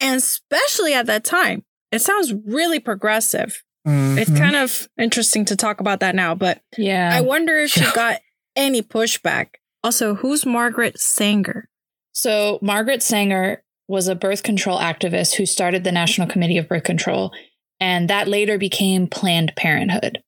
And 0.00 0.16
especially 0.16 0.92
at 0.92 1.06
that 1.06 1.24
time, 1.24 1.62
it 1.90 2.00
sounds 2.00 2.34
really 2.46 2.78
progressive. 2.78 3.62
It's 3.86 4.30
Mhm. 4.30 4.38
kind 4.38 4.56
of 4.56 4.88
interesting 4.98 5.44
to 5.46 5.56
talk 5.56 5.80
about 5.80 6.00
that 6.00 6.14
now, 6.14 6.34
but 6.34 6.60
Yeah. 6.78 7.10
I 7.12 7.20
wonder 7.20 7.56
if 7.58 7.70
she 7.70 7.84
got 7.94 8.20
any 8.56 8.82
pushback. 8.82 9.48
Also, 9.82 10.14
who's 10.14 10.46
Margaret 10.46 10.98
Sanger? 10.98 11.68
So, 12.12 12.58
Margaret 12.62 13.02
Sanger 13.02 13.62
was 13.88 14.08
a 14.08 14.14
birth 14.14 14.42
control 14.42 14.78
activist 14.78 15.34
who 15.34 15.44
started 15.44 15.84
the 15.84 15.92
National 15.92 16.26
Committee 16.26 16.56
of 16.56 16.68
Birth 16.68 16.84
Control, 16.84 17.32
and 17.80 18.08
that 18.08 18.28
later 18.28 18.56
became 18.56 19.06
Planned 19.06 19.52
Parenthood. 19.56 20.22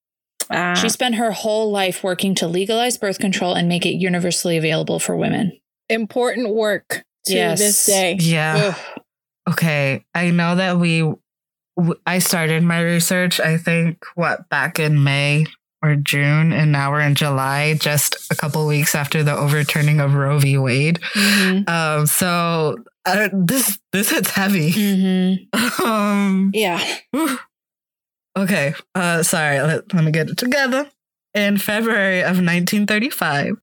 Ah, 0.51 0.75
She 0.75 0.89
spent 0.91 1.15
her 1.15 1.33
whole 1.33 1.71
life 1.71 2.05
working 2.05 2.35
to 2.37 2.47
legalize 2.47 2.99
birth 2.99 3.19
control 3.19 3.55
and 3.55 3.69
make 3.69 3.87
it 3.87 3.95
universally 3.95 4.57
available 4.57 4.99
for 4.99 5.17
women. 5.17 5.59
important 5.89 6.49
work 6.53 7.05
to 7.27 7.35
Yes. 7.35 7.59
this 7.61 7.87
day. 7.87 8.17
Yeah. 8.21 8.75
Ugh. 8.75 9.03
Okay, 9.53 10.05
I 10.13 10.33
know 10.33 10.57
that 10.57 10.79
we 10.79 10.99
w- 10.99 11.19
I 12.07 12.19
started 12.21 12.63
my 12.63 12.81
research 12.81 13.39
I 13.41 13.57
think 13.59 14.05
what 14.15 14.49
back 14.49 14.79
in 14.79 15.03
May 15.05 15.47
or 15.83 15.95
June 15.95 16.53
and 16.53 16.73
now 16.73 16.91
we're 16.91 17.01
in 17.01 17.15
July 17.15 17.75
just 17.75 18.17
a 18.31 18.35
couple 18.35 18.67
weeks 18.67 18.95
after 18.95 19.23
the 19.23 19.37
overturning 19.37 20.01
of 20.01 20.15
Roe 20.15 20.39
v 20.39 20.57
Wade. 20.59 21.01
Mhm. 21.15 21.69
Um 21.69 22.07
so 22.07 22.77
uh, 23.05 23.29
this 23.33 23.79
this 23.93 24.11
hits 24.11 24.31
heavy. 24.31 24.73
Mm-hmm. 24.73 25.83
um 25.87 26.51
Yeah. 26.55 26.83
whew. 27.13 27.39
Okay, 28.37 28.75
uh 28.95 29.23
sorry, 29.23 29.61
let, 29.61 29.93
let 29.95 30.05
me 30.05 30.11
get 30.13 30.31
it 30.31 30.37
together. 30.39 30.91
In 31.35 31.59
February 31.59 32.21
of 32.21 32.41
1935, 32.41 33.57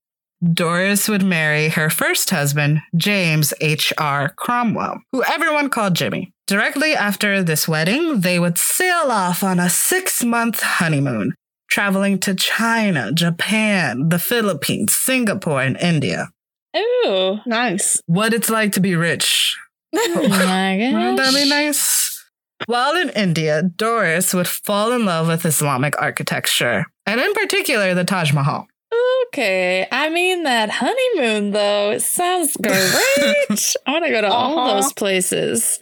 Doris 0.51 1.07
would 1.07 1.23
marry 1.23 1.69
her 1.69 1.89
first 1.89 2.29
husband, 2.29 2.81
James 2.97 3.53
H.R. 3.61 4.33
Cromwell, 4.35 4.99
who 5.13 5.23
everyone 5.23 5.69
called 5.69 5.95
Jimmy. 5.95 6.33
Directly 6.47 6.93
after 6.93 7.41
this 7.41 7.65
wedding, 7.65 8.19
they 8.19 8.39
would 8.39 8.57
sail 8.57 9.09
off 9.09 9.41
on 9.41 9.59
a 9.59 9.69
six 9.69 10.21
month 10.21 10.61
honeymoon, 10.61 11.33
traveling 11.69 12.19
to 12.19 12.35
China, 12.35 13.13
Japan, 13.13 14.09
the 14.09 14.19
Philippines, 14.19 14.93
Singapore, 14.93 15.61
and 15.61 15.77
India. 15.77 16.29
Ooh. 16.75 17.39
Nice. 17.45 18.01
What 18.07 18.33
it's 18.33 18.49
like 18.49 18.73
to 18.73 18.81
be 18.81 18.95
rich. 18.95 19.57
Oh 19.95 20.27
my 20.29 20.75
Wouldn't 20.75 21.17
that 21.17 21.33
be 21.33 21.47
nice? 21.47 22.21
While 22.65 22.95
in 22.97 23.09
India, 23.11 23.63
Doris 23.63 24.33
would 24.33 24.47
fall 24.47 24.91
in 24.91 25.05
love 25.05 25.27
with 25.27 25.45
Islamic 25.45 26.01
architecture, 26.01 26.85
and 27.05 27.21
in 27.21 27.33
particular, 27.33 27.93
the 27.93 28.03
Taj 28.03 28.33
Mahal. 28.33 28.67
Okay. 29.27 29.87
I 29.91 30.09
mean, 30.09 30.43
that 30.43 30.69
honeymoon, 30.71 31.51
though, 31.51 31.91
it 31.91 32.01
sounds 32.01 32.55
great. 32.61 32.75
I 32.75 33.91
want 33.91 34.05
to 34.05 34.11
go 34.11 34.21
to 34.21 34.27
all 34.31 34.57
Uh-huh. 34.59 34.73
those 34.75 34.93
places. 34.93 35.79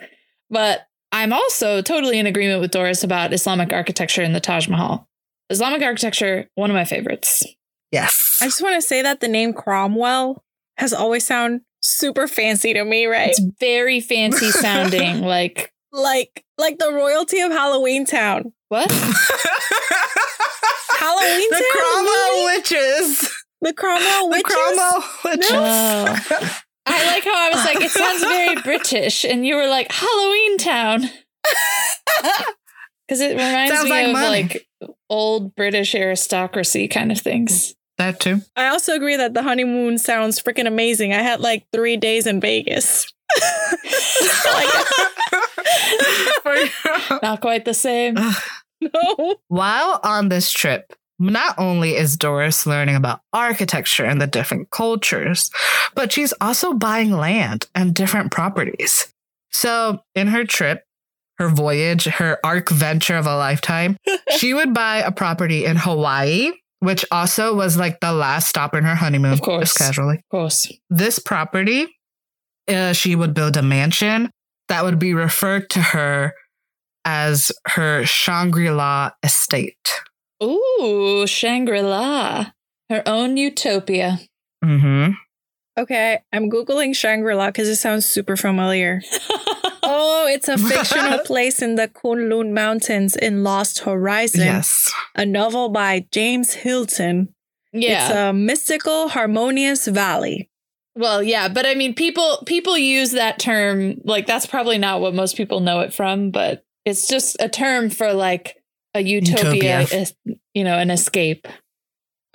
But 0.49 0.81
I'm 1.11 1.33
also 1.33 1.81
totally 1.81 2.19
in 2.19 2.25
agreement 2.27 2.61
with 2.61 2.71
Doris 2.71 3.03
about 3.03 3.33
Islamic 3.33 3.73
architecture 3.73 4.21
and 4.21 4.33
the 4.35 4.39
Taj 4.39 4.67
Mahal. 4.67 5.07
Islamic 5.49 5.81
architecture, 5.81 6.47
one 6.55 6.69
of 6.69 6.75
my 6.75 6.85
favorites. 6.85 7.43
Yes. 7.91 8.39
I 8.41 8.45
just 8.45 8.61
want 8.61 8.75
to 8.75 8.81
say 8.81 9.01
that 9.01 9.19
the 9.19 9.27
name 9.27 9.51
Cromwell 9.53 10.43
has 10.77 10.93
always 10.93 11.25
sound 11.25 11.61
super 11.81 12.27
fancy 12.27 12.73
to 12.73 12.85
me, 12.85 13.05
right? 13.05 13.29
It's 13.31 13.41
very 13.59 13.99
fancy 13.99 14.49
sounding. 14.51 15.21
like, 15.25 15.73
Like 15.91 16.45
like 16.57 16.77
the 16.79 16.91
royalty 16.93 17.41
of 17.41 17.51
Halloween 17.51 18.05
Town. 18.05 18.53
what? 18.69 18.89
Halloween 20.99 21.49
the 21.49 21.55
Town? 21.55 21.63
Cromwell 21.71 22.43
movie? 22.43 22.57
witches. 22.57 23.29
The 23.61 23.73
Cromwell 23.73 24.29
witches. 24.29 24.43
The 24.43 24.49
witches? 24.49 24.55
Cromwell 24.55 25.03
witches. 25.25 25.51
Oh. 25.51 26.15
I 26.87 27.05
like 27.05 27.23
how 27.23 27.35
I 27.35 27.49
was 27.53 27.63
like, 27.65 27.79
it 27.81 27.91
sounds 27.91 28.23
very 28.23 28.55
British. 28.61 29.23
And 29.23 29.45
you 29.45 29.55
were 29.55 29.67
like, 29.67 29.91
Halloween 29.91 30.57
Town. 30.57 31.03
Because 33.07 33.19
it 33.19 33.31
reminds 33.35 33.73
Sounds 33.73 33.85
me 33.85 33.89
like 33.91 34.05
of 34.07 34.13
money. 34.13 34.27
like 34.27 34.67
old 35.09 35.53
British 35.53 35.93
aristocracy 35.93 36.87
kind 36.87 37.11
of 37.11 37.19
things. 37.19 37.75
That 37.97 38.21
too. 38.21 38.41
I 38.55 38.67
also 38.67 38.93
agree 38.95 39.17
that 39.17 39.33
the 39.33 39.43
honeymoon 39.43 39.97
sounds 39.97 40.41
freaking 40.41 40.65
amazing. 40.65 41.11
I 41.11 41.21
had 41.21 41.41
like 41.41 41.65
three 41.73 41.97
days 41.97 42.25
in 42.25 42.39
Vegas. 42.39 43.11
Not 47.21 47.41
quite 47.41 47.65
the 47.65 47.73
same. 47.73 48.15
no. 48.93 49.35
While 49.47 49.99
on 50.03 50.29
this 50.29 50.51
trip, 50.51 50.93
not 51.19 51.55
only 51.59 51.95
is 51.95 52.17
Doris 52.17 52.65
learning 52.65 52.95
about 52.95 53.21
architecture 53.31 54.05
and 54.05 54.19
the 54.19 54.27
different 54.27 54.71
cultures, 54.71 55.51
but 55.93 56.11
she's 56.11 56.33
also 56.41 56.73
buying 56.73 57.11
land 57.11 57.67
and 57.75 57.93
different 57.93 58.31
properties. 58.31 59.13
So, 59.51 60.01
in 60.15 60.27
her 60.27 60.45
trip, 60.45 60.83
her 61.37 61.49
voyage, 61.49 62.05
her 62.05 62.39
arc 62.43 62.69
venture 62.69 63.15
of 63.17 63.27
a 63.27 63.35
lifetime, 63.35 63.97
she 64.37 64.53
would 64.53 64.73
buy 64.73 64.97
a 64.97 65.11
property 65.11 65.65
in 65.65 65.75
Hawaii, 65.77 66.51
which 66.79 67.05
also 67.11 67.53
was 67.53 67.77
like 67.77 67.99
the 67.99 68.13
last 68.13 68.47
stop 68.47 68.73
in 68.73 68.83
her 68.83 68.95
honeymoon, 68.95 69.33
Of 69.33 69.41
course. 69.41 69.69
just 69.69 69.77
casually. 69.77 70.15
Of 70.17 70.29
course. 70.29 70.71
This 70.89 71.19
property, 71.19 71.87
uh, 72.67 72.93
she 72.93 73.15
would 73.15 73.33
build 73.33 73.57
a 73.57 73.61
mansion 73.61 74.31
that 74.69 74.83
would 74.85 74.97
be 74.99 75.13
referred 75.13 75.69
to 75.71 75.81
her 75.81 76.33
as 77.05 77.51
her 77.69 78.05
Shangri 78.05 78.69
La 78.69 79.11
estate. 79.23 79.89
Ooh, 80.43 81.25
Shangri 81.27 81.81
La. 81.81 82.51
Her 82.89 83.03
own 83.05 83.37
utopia. 83.37 84.19
Mm-hmm. 84.63 85.13
Okay, 85.79 86.19
I'm 86.33 86.49
Googling 86.49 86.95
Shangri 86.95 87.33
La 87.35 87.47
because 87.47 87.67
it 87.69 87.77
sounds 87.77 88.05
super 88.05 88.35
familiar. 88.35 89.01
Oh, 89.83 90.27
it's 90.27 90.47
a 90.47 90.57
fictional 90.69 91.19
place 91.19 91.61
in 91.61 91.75
the 91.75 91.87
Kunlun 91.87 92.51
Mountains 92.53 93.15
in 93.15 93.43
Lost 93.43 93.79
Horizon, 93.79 94.41
Yes. 94.41 94.89
a 95.15 95.25
novel 95.25 95.69
by 95.69 96.05
James 96.11 96.53
Hilton. 96.53 97.33
yeah. 97.73 98.05
It's 98.07 98.15
a 98.15 98.31
mystical, 98.31 99.09
harmonious 99.09 99.87
valley. 99.87 100.49
Well, 100.95 101.21
yeah, 101.23 101.47
but 101.49 101.65
I 101.65 101.73
mean, 101.73 101.93
people 101.95 102.43
people 102.45 102.77
use 102.77 103.11
that 103.11 103.39
term 103.39 103.95
like 104.05 104.27
that's 104.27 104.45
probably 104.45 104.77
not 104.77 105.01
what 105.01 105.15
most 105.15 105.35
people 105.35 105.59
know 105.61 105.79
it 105.81 105.93
from, 105.93 106.29
but 106.29 106.63
it's 106.85 107.07
just 107.07 107.37
a 107.39 107.49
term 107.49 107.89
for 107.89 108.13
like 108.13 108.57
a 108.93 109.01
utopia, 109.01 109.43
Utopia. 109.81 109.99
es- 110.01 110.13
you 110.53 110.63
know, 110.63 110.77
an 110.77 110.89
escape, 110.91 111.47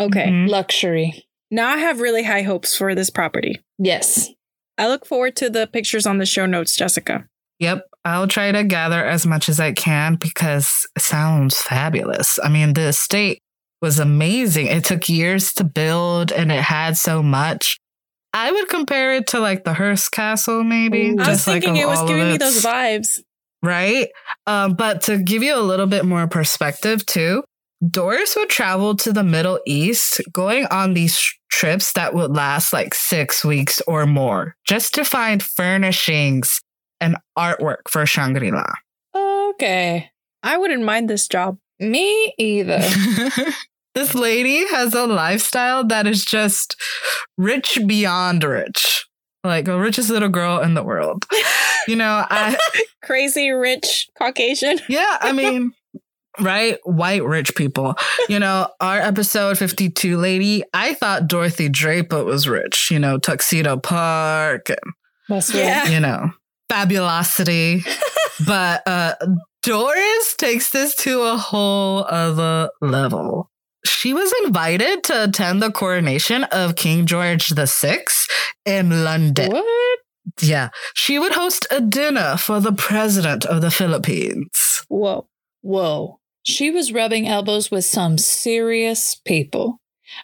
Okay, 0.00 0.26
Mhm. 0.28 0.48
luxury. 0.48 1.26
now 1.50 1.68
I 1.68 1.78
have 1.78 2.00
really 2.00 2.22
high 2.22 2.42
hopes 2.42 2.76
for 2.76 2.94
this 2.94 3.10
property. 3.10 3.60
Yes. 3.78 4.30
I 4.78 4.88
look 4.88 5.06
forward 5.06 5.36
to 5.36 5.48
the 5.50 5.66
pictures 5.66 6.06
on 6.06 6.18
the 6.18 6.26
show 6.26 6.44
notes, 6.46 6.76
Jessica. 6.76 7.26
Yep. 7.60 7.86
I'll 8.04 8.28
try 8.28 8.52
to 8.52 8.62
gather 8.62 9.04
as 9.04 9.26
much 9.26 9.48
as 9.48 9.58
I 9.58 9.72
can 9.72 10.16
because 10.16 10.86
it 10.94 11.02
sounds 11.02 11.60
fabulous. 11.62 12.38
I 12.42 12.48
mean, 12.50 12.74
the 12.74 12.88
estate 12.88 13.40
was 13.82 13.98
amazing. 13.98 14.66
It 14.66 14.84
took 14.84 15.08
years 15.08 15.52
to 15.54 15.64
build 15.64 16.30
and 16.30 16.52
it 16.52 16.62
had 16.62 16.96
so 16.96 17.22
much. 17.22 17.78
I 18.34 18.52
would 18.52 18.68
compare 18.68 19.14
it 19.14 19.26
to 19.28 19.40
like 19.40 19.64
the 19.64 19.72
Hearst 19.74 20.12
Castle, 20.12 20.62
maybe. 20.62 21.10
Ooh. 21.10 21.16
I 21.20 21.30
was 21.30 21.44
thinking 21.44 21.70
of 21.70 21.76
it 21.76 21.86
was 21.88 21.98
all 22.00 22.04
of 22.04 22.10
giving 22.10 22.32
me 22.32 22.36
those 22.36 22.62
vibes. 22.62 23.20
Right? 23.62 24.08
Um, 24.46 24.74
but 24.74 25.02
to 25.02 25.18
give 25.18 25.42
you 25.42 25.56
a 25.56 25.60
little 25.60 25.86
bit 25.86 26.04
more 26.04 26.26
perspective, 26.26 27.04
too, 27.06 27.42
Doris 27.86 28.36
would 28.36 28.48
travel 28.48 28.96
to 28.96 29.12
the 29.12 29.22
Middle 29.22 29.60
East 29.66 30.20
going 30.32 30.66
on 30.66 30.94
these 30.94 31.20
trips 31.50 31.92
that 31.92 32.14
would 32.14 32.34
last 32.34 32.72
like 32.72 32.94
six 32.94 33.44
weeks 33.44 33.80
or 33.86 34.06
more 34.06 34.54
just 34.66 34.94
to 34.94 35.04
find 35.04 35.42
furnishings 35.42 36.60
and 37.00 37.16
artwork 37.38 37.88
for 37.88 38.06
Shangri 38.06 38.50
La. 38.50 38.64
Okay. 39.50 40.10
I 40.42 40.56
wouldn't 40.56 40.84
mind 40.84 41.10
this 41.10 41.28
job. 41.28 41.58
Me 41.78 42.34
either. 42.38 42.78
this 43.94 44.14
lady 44.14 44.66
has 44.68 44.94
a 44.94 45.06
lifestyle 45.06 45.84
that 45.84 46.06
is 46.06 46.24
just 46.24 46.76
rich 47.36 47.78
beyond 47.86 48.44
rich. 48.44 49.05
Like 49.46 49.64
the 49.64 49.78
richest 49.78 50.10
little 50.10 50.28
girl 50.28 50.60
in 50.60 50.74
the 50.74 50.82
world. 50.82 51.24
You 51.88 51.96
know, 51.96 52.24
I 52.28 52.58
Crazy 53.02 53.50
rich 53.50 54.08
Caucasian. 54.18 54.78
Yeah, 54.88 55.18
I 55.20 55.32
mean, 55.32 55.72
right? 56.40 56.78
White 56.84 57.24
rich 57.24 57.54
people. 57.54 57.94
You 58.28 58.38
know, 58.40 58.68
our 58.80 58.98
episode 58.98 59.58
52 59.58 60.16
lady, 60.16 60.64
I 60.74 60.94
thought 60.94 61.28
Dorothy 61.28 61.68
Draper 61.68 62.24
was 62.24 62.48
rich, 62.48 62.90
you 62.90 62.98
know, 62.98 63.18
Tuxedo 63.18 63.76
Park, 63.76 64.68
and, 64.68 64.78
Must 65.28 65.52
be. 65.52 65.58
Yeah. 65.58 65.86
you 65.88 66.00
know, 66.00 66.30
fabulosity. 66.68 67.82
but 68.46 68.82
uh 68.86 69.14
Doris 69.62 70.34
takes 70.36 70.70
this 70.70 70.94
to 70.96 71.22
a 71.22 71.36
whole 71.36 72.04
other 72.04 72.70
level. 72.80 73.50
She 73.88 74.12
was 74.12 74.32
invited 74.44 75.04
to 75.04 75.24
attend 75.24 75.62
the 75.62 75.70
coronation 75.70 76.44
of 76.44 76.76
King 76.76 77.06
George 77.06 77.48
VI 77.48 78.04
in 78.64 79.04
London. 79.04 79.52
What? 79.52 79.98
Yeah. 80.40 80.70
She 80.94 81.18
would 81.18 81.32
host 81.32 81.66
a 81.70 81.80
dinner 81.80 82.36
for 82.36 82.60
the 82.60 82.72
president 82.72 83.44
of 83.44 83.60
the 83.60 83.70
Philippines. 83.70 84.84
Whoa. 84.88 85.28
Whoa. 85.62 86.20
She 86.42 86.70
was 86.70 86.92
rubbing 86.92 87.26
elbows 87.26 87.70
with 87.70 87.84
some 87.84 88.18
serious 88.18 89.16
people. 89.24 89.80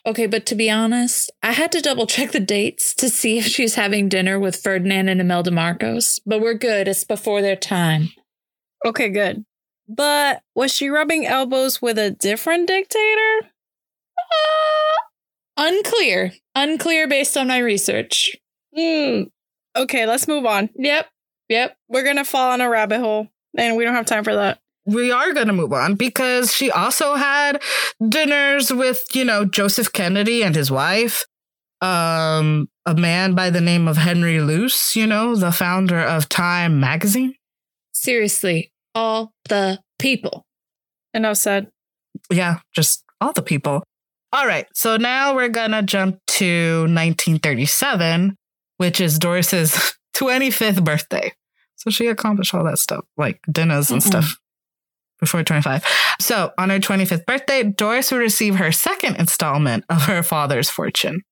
Okay, 0.07 0.27
but 0.27 0.47
to 0.47 0.55
be 0.55 0.71
honest, 0.71 1.31
I 1.43 1.53
had 1.53 1.73
to 1.73 1.81
double 1.81 2.07
check 2.07 2.31
the 2.31 2.41
dates 2.41 2.95
to 2.95 3.09
see 3.09 3.39
if 3.39 3.47
she's 3.47 3.75
having 3.75 4.09
dinner 4.09 4.39
with 4.39 4.63
Ferdinand 4.63 5.09
and 5.09 5.21
Imelda 5.21 5.51
Marcos, 5.51 6.21
but 6.25 6.41
we're 6.41 6.55
good. 6.55 6.87
It's 6.87 7.03
before 7.05 7.43
their 7.43 7.57
time. 7.57 8.11
Okay, 8.85 9.09
good. 9.09 9.45
But 9.89 10.43
was 10.55 10.73
she 10.73 10.89
rubbing 10.89 11.27
elbows 11.27 11.83
with 11.83 11.99
a 11.99 12.13
different 12.13 12.69
dictator? 12.69 13.51
Unclear. 15.57 16.33
Unclear 16.55 17.09
based 17.09 17.37
on 17.37 17.49
my 17.49 17.59
research. 17.59 18.37
Hmm. 18.77 19.25
Okay, 19.77 20.07
let's 20.07 20.27
move 20.29 20.47
on. 20.47 20.71
Yep. 20.77 21.07
Yep. 21.49 21.77
We're 21.89 22.05
gonna 22.05 22.25
fall 22.25 22.53
on 22.53 22.61
a 22.61 22.69
rabbit 22.69 23.01
hole, 23.01 23.29
and 23.57 23.77
we 23.77 23.85
don't 23.85 23.95
have 23.95 24.07
time 24.07 24.25
for 24.25 24.35
that. 24.35 24.59
we 24.85 25.13
are 25.13 25.33
going 25.33 25.47
to 25.47 25.53
move 25.53 25.73
on 25.73 25.95
because 25.95 26.53
she 26.53 26.69
also 26.69 27.15
had 27.15 27.63
dinners 28.09 28.73
with, 28.73 29.01
you 29.15 29.25
know, 29.25 29.45
Joseph 29.45 29.93
Kennedy 29.93 30.43
and 30.43 30.57
his 30.57 30.73
wife, 30.73 31.25
um, 31.81 32.69
a 32.85 32.95
man 32.97 33.35
by 33.37 33.49
the 33.49 33.61
name 33.61 33.87
of 33.87 33.97
Henry 33.97 34.41
Luce, 34.41 34.97
you 34.97 35.07
know, 35.07 35.37
the 35.37 35.53
founder 35.53 36.01
of 36.01 36.29
Time 36.29 36.81
magazine. 36.81 37.35
Seriously, 37.93 38.73
all 38.93 39.33
the 39.49 39.79
people. 40.01 40.45
And 41.15 41.29
I 41.29 41.35
said. 41.35 41.69
Yeah, 42.29 42.59
just 42.75 43.05
all 43.21 43.33
the 43.33 43.43
people. 43.43 43.85
All 44.33 44.47
right, 44.47 44.67
so 44.75 44.97
now 44.97 45.35
we're 45.35 45.49
going 45.49 45.73
to 45.73 45.83
jump 45.83 46.19
to 46.27 46.81
1937, 46.83 48.37
which 48.79 49.01
is 49.01 49.19
Doris's 49.19 49.95
25th 50.17 50.83
birthday. 50.85 51.33
So 51.77 51.91
she 51.91 52.07
accomplished 52.07 52.55
all 52.55 52.65
that 52.65 52.79
stuff, 52.79 53.05
like 53.17 53.41
dinners 53.51 53.91
and 53.91 54.01
Mm-mm. 54.01 54.07
stuff 54.07 54.39
before 55.21 55.43
25. 55.43 55.85
So 56.21 56.53
on 56.57 56.71
her 56.71 56.79
25th 56.79 57.27
birthday, 57.27 57.63
Doris 57.65 58.11
would 58.11 58.19
receive 58.19 58.57
her 58.57 58.73
second 58.73 59.17
installment 59.17 59.85
of 59.89 60.03
her 60.05 60.23
father's 60.23 60.71
fortune. 60.71 61.23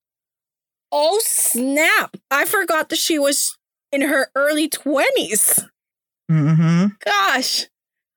Oh 0.93 1.21
snap! 1.23 2.17
I 2.31 2.45
forgot 2.45 2.89
that 2.89 2.99
she 2.99 3.19
was 3.19 3.57
in 3.93 4.03
her 4.03 4.29
early 4.35 4.69
twenties. 4.69 5.61
Mm-hmm. 6.31 6.87
Gosh, 7.05 7.67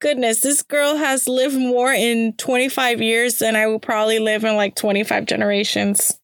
goodness, 0.04 0.42
this 0.42 0.62
girl 0.62 0.98
has 0.98 1.28
lived 1.28 1.56
more 1.56 1.92
in 1.92 2.34
twenty 2.34 2.70
five 2.70 3.02
years 3.02 3.39
than 3.39 3.56
I 3.56 3.66
will 3.66 3.80
probably 3.80 4.20
live 4.20 4.44
in 4.44 4.56
like 4.56 4.76
twenty 4.76 5.04
five 5.04 5.26
generations. 5.26 6.20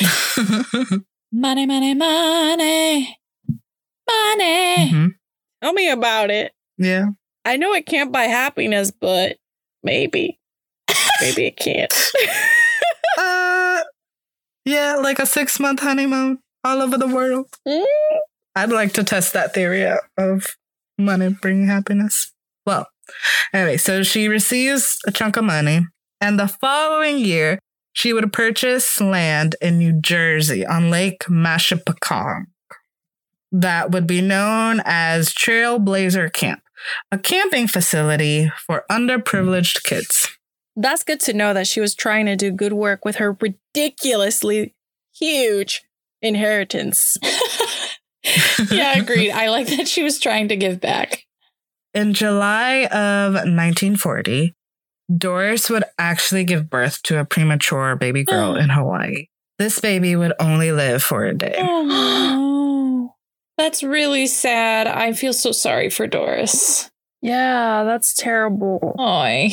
Money, 1.32 1.64
money, 1.64 1.94
money. 1.94 3.16
Money. 4.08 4.90
Mhm. 4.90 5.10
Tell 5.62 5.72
me 5.72 5.88
about 5.88 6.30
it. 6.30 6.52
Yeah. 6.76 7.10
I 7.44 7.56
know 7.56 7.72
it 7.72 7.86
can't 7.86 8.10
buy 8.10 8.24
happiness, 8.24 8.90
but 8.90 9.36
maybe, 9.84 10.40
maybe 11.20 11.46
it 11.46 11.56
can't. 11.56 11.94
Uh, 13.18 13.80
yeah, 14.64 14.94
like 14.94 15.18
a 15.18 15.26
six 15.26 15.60
month 15.60 15.80
honeymoon 15.80 16.38
all 16.64 16.80
over 16.80 16.96
the 16.96 17.08
world. 17.08 17.46
Mm. 17.68 17.84
I'd 18.54 18.70
like 18.70 18.92
to 18.94 19.04
test 19.04 19.34
that 19.34 19.52
theory 19.52 19.84
out 19.84 20.00
of 20.16 20.56
money 20.96 21.28
bringing 21.28 21.66
happiness. 21.66 22.32
Well, 22.70 22.86
anyway, 23.52 23.78
so 23.78 24.04
she 24.04 24.28
receives 24.28 24.96
a 25.04 25.10
chunk 25.10 25.36
of 25.36 25.42
money, 25.42 25.80
and 26.20 26.38
the 26.38 26.46
following 26.46 27.18
year, 27.18 27.58
she 27.92 28.12
would 28.12 28.32
purchase 28.32 29.00
land 29.00 29.56
in 29.60 29.78
New 29.78 30.00
Jersey 30.00 30.64
on 30.64 30.88
Lake 30.88 31.24
Mashipacong 31.24 32.44
that 33.50 33.90
would 33.90 34.06
be 34.06 34.20
known 34.20 34.80
as 34.84 35.30
Trailblazer 35.30 36.32
Camp, 36.32 36.62
a 37.10 37.18
camping 37.18 37.66
facility 37.66 38.52
for 38.64 38.84
underprivileged 38.88 39.82
kids. 39.82 40.28
That's 40.76 41.02
good 41.02 41.18
to 41.22 41.32
know 41.32 41.52
that 41.52 41.66
she 41.66 41.80
was 41.80 41.96
trying 41.96 42.26
to 42.26 42.36
do 42.36 42.52
good 42.52 42.72
work 42.72 43.04
with 43.04 43.16
her 43.16 43.36
ridiculously 43.40 44.76
huge 45.12 45.82
inheritance. 46.22 47.18
yeah, 48.70 48.96
agreed. 48.96 49.32
I 49.32 49.48
like 49.48 49.66
that 49.76 49.88
she 49.88 50.04
was 50.04 50.20
trying 50.20 50.46
to 50.46 50.56
give 50.56 50.80
back. 50.80 51.24
In 51.92 52.14
July 52.14 52.84
of 52.86 53.32
1940, 53.32 54.54
Doris 55.16 55.68
would 55.68 55.84
actually 55.98 56.44
give 56.44 56.70
birth 56.70 57.02
to 57.04 57.18
a 57.18 57.24
premature 57.24 57.96
baby 57.96 58.22
girl 58.22 58.54
in 58.54 58.68
Hawaii. 58.70 59.26
This 59.58 59.80
baby 59.80 60.16
would 60.16 60.32
only 60.38 60.72
live 60.72 61.02
for 61.02 61.24
a 61.24 61.34
day. 61.34 61.56
Oh. 61.58 63.14
That's 63.58 63.82
really 63.82 64.26
sad. 64.26 64.86
I 64.86 65.12
feel 65.12 65.32
so 65.32 65.52
sorry 65.52 65.90
for 65.90 66.06
Doris. 66.06 66.90
Yeah, 67.20 67.84
that's 67.84 68.14
terrible. 68.14 68.96
Oy. 68.98 69.50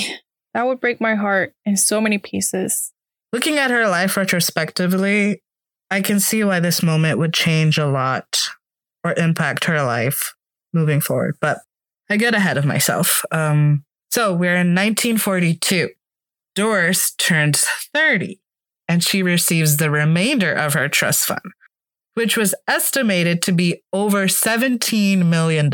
That 0.53 0.65
would 0.65 0.79
break 0.79 1.01
my 1.01 1.15
heart 1.15 1.53
in 1.65 1.75
so 1.75 1.99
many 1.99 2.17
pieces. 2.17 2.93
Looking 3.33 3.57
at 3.57 3.69
her 3.69 3.89
life 3.89 4.15
retrospectively, 4.15 5.41
I 5.91 5.99
can 5.99 6.21
see 6.21 6.45
why 6.45 6.61
this 6.61 6.81
moment 6.81 7.19
would 7.19 7.33
change 7.33 7.77
a 7.77 7.85
lot 7.85 8.47
or 9.03 9.13
impact 9.17 9.65
her 9.65 9.83
life 9.83 10.33
moving 10.73 11.01
forward. 11.01 11.35
But 11.41 11.59
I 12.09 12.17
get 12.17 12.33
ahead 12.33 12.57
of 12.57 12.65
myself. 12.65 13.23
Um, 13.31 13.83
so 14.09 14.33
we're 14.33 14.55
in 14.55 14.73
1942. 14.73 15.89
Doris 16.55 17.11
turns 17.11 17.65
30 17.93 18.39
and 18.87 19.03
she 19.03 19.21
receives 19.21 19.77
the 19.77 19.91
remainder 19.91 20.51
of 20.53 20.73
her 20.73 20.87
trust 20.87 21.25
fund, 21.25 21.41
which 22.13 22.37
was 22.37 22.55
estimated 22.67 23.41
to 23.43 23.51
be 23.51 23.83
over 23.91 24.27
$17 24.27 25.25
million. 25.25 25.69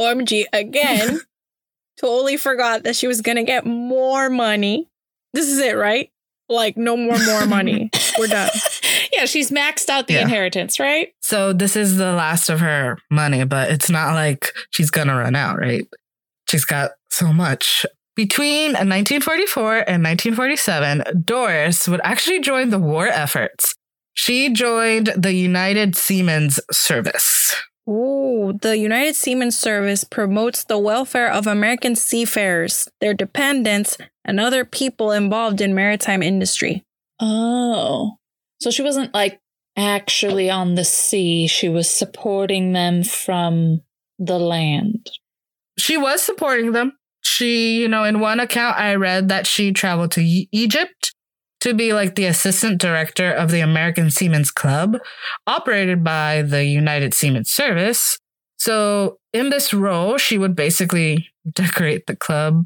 OMG, 0.00 0.44
again, 0.52 1.20
totally 2.00 2.36
forgot 2.36 2.84
that 2.84 2.96
she 2.96 3.06
was 3.06 3.20
going 3.20 3.36
to 3.36 3.44
get 3.44 3.66
more 3.66 4.30
money. 4.30 4.88
This 5.34 5.48
is 5.48 5.58
it, 5.58 5.76
right? 5.76 6.10
Like, 6.48 6.76
no 6.76 6.96
more, 6.96 7.18
more 7.24 7.46
money. 7.46 7.90
We're 8.18 8.28
done. 8.28 8.50
Yeah, 9.22 9.26
she's 9.26 9.50
maxed 9.50 9.88
out 9.88 10.06
the 10.08 10.14
Yeah. 10.14 10.22
inheritance, 10.22 10.80
right? 10.80 11.08
So 11.20 11.52
this 11.52 11.76
is 11.76 11.96
the 11.96 12.12
last 12.12 12.48
of 12.48 12.60
her 12.60 12.98
money, 13.10 13.44
but 13.44 13.70
it's 13.70 13.88
not 13.88 14.14
like 14.14 14.52
she's 14.70 14.90
gonna 14.90 15.16
run 15.16 15.36
out, 15.36 15.58
right? 15.58 15.86
She's 16.50 16.64
got 16.64 16.90
so 17.10 17.32
much. 17.32 17.86
Between 18.16 18.72
1944 18.72 19.88
and 19.88 20.02
1947, 20.02 21.02
Doris 21.24 21.88
would 21.88 22.00
actually 22.04 22.40
join 22.40 22.70
the 22.70 22.78
war 22.78 23.06
efforts. 23.06 23.74
She 24.14 24.50
joined 24.52 25.12
the 25.16 25.32
United 25.32 25.96
Seamen's 25.96 26.60
Service. 26.70 27.54
Ooh, 27.88 28.58
the 28.60 28.76
United 28.76 29.16
Seamen's 29.16 29.58
Service 29.58 30.04
promotes 30.04 30.64
the 30.64 30.78
welfare 30.78 31.30
of 31.32 31.46
American 31.46 31.96
seafarers, 31.96 32.88
their 33.00 33.14
dependents, 33.14 33.96
and 34.24 34.38
other 34.38 34.64
people 34.64 35.10
involved 35.10 35.60
in 35.60 35.74
maritime 35.74 36.22
industry. 36.22 36.82
Oh. 37.18 38.18
So 38.62 38.70
she 38.70 38.82
wasn't 38.82 39.12
like 39.12 39.40
actually 39.76 40.48
on 40.48 40.76
the 40.76 40.84
sea, 40.84 41.48
she 41.48 41.68
was 41.68 41.90
supporting 41.90 42.72
them 42.72 43.02
from 43.02 43.80
the 44.20 44.38
land. 44.38 45.10
She 45.78 45.96
was 45.96 46.22
supporting 46.22 46.70
them. 46.70 46.92
She, 47.22 47.80
you 47.80 47.88
know, 47.88 48.04
in 48.04 48.20
one 48.20 48.38
account 48.38 48.78
I 48.78 48.94
read 48.94 49.28
that 49.28 49.48
she 49.48 49.72
traveled 49.72 50.12
to 50.12 50.22
Egypt 50.22 51.12
to 51.60 51.74
be 51.74 51.92
like 51.92 52.14
the 52.14 52.26
assistant 52.26 52.80
director 52.80 53.32
of 53.32 53.50
the 53.50 53.60
American 53.60 54.10
Seamen's 54.10 54.52
Club, 54.52 54.96
operated 55.46 56.04
by 56.04 56.42
the 56.42 56.64
United 56.64 57.14
Seamen's 57.14 57.50
Service. 57.50 58.18
So, 58.58 59.18
in 59.32 59.50
this 59.50 59.74
role, 59.74 60.18
she 60.18 60.38
would 60.38 60.54
basically 60.54 61.28
decorate 61.52 62.06
the 62.06 62.14
club 62.14 62.64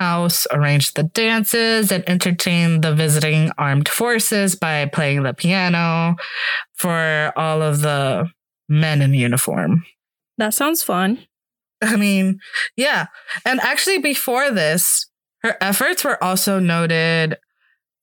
house, 0.00 0.46
arrange 0.50 0.94
the 0.94 1.04
dances, 1.04 1.92
and 1.92 2.08
entertain 2.08 2.80
the 2.80 2.94
visiting 2.94 3.50
armed 3.58 3.88
forces 3.88 4.54
by 4.54 4.86
playing 4.86 5.22
the 5.22 5.34
piano 5.34 6.16
for 6.74 7.32
all 7.36 7.62
of 7.62 7.80
the 7.80 8.28
men 8.68 9.02
in 9.02 9.14
uniform. 9.14 9.84
That 10.38 10.54
sounds 10.54 10.82
fun. 10.82 11.26
I 11.82 11.96
mean, 11.96 12.40
yeah. 12.76 13.06
And 13.44 13.60
actually, 13.60 13.98
before 13.98 14.50
this, 14.50 15.06
her 15.42 15.56
efforts 15.60 16.04
were 16.04 16.22
also 16.22 16.58
noted 16.58 17.36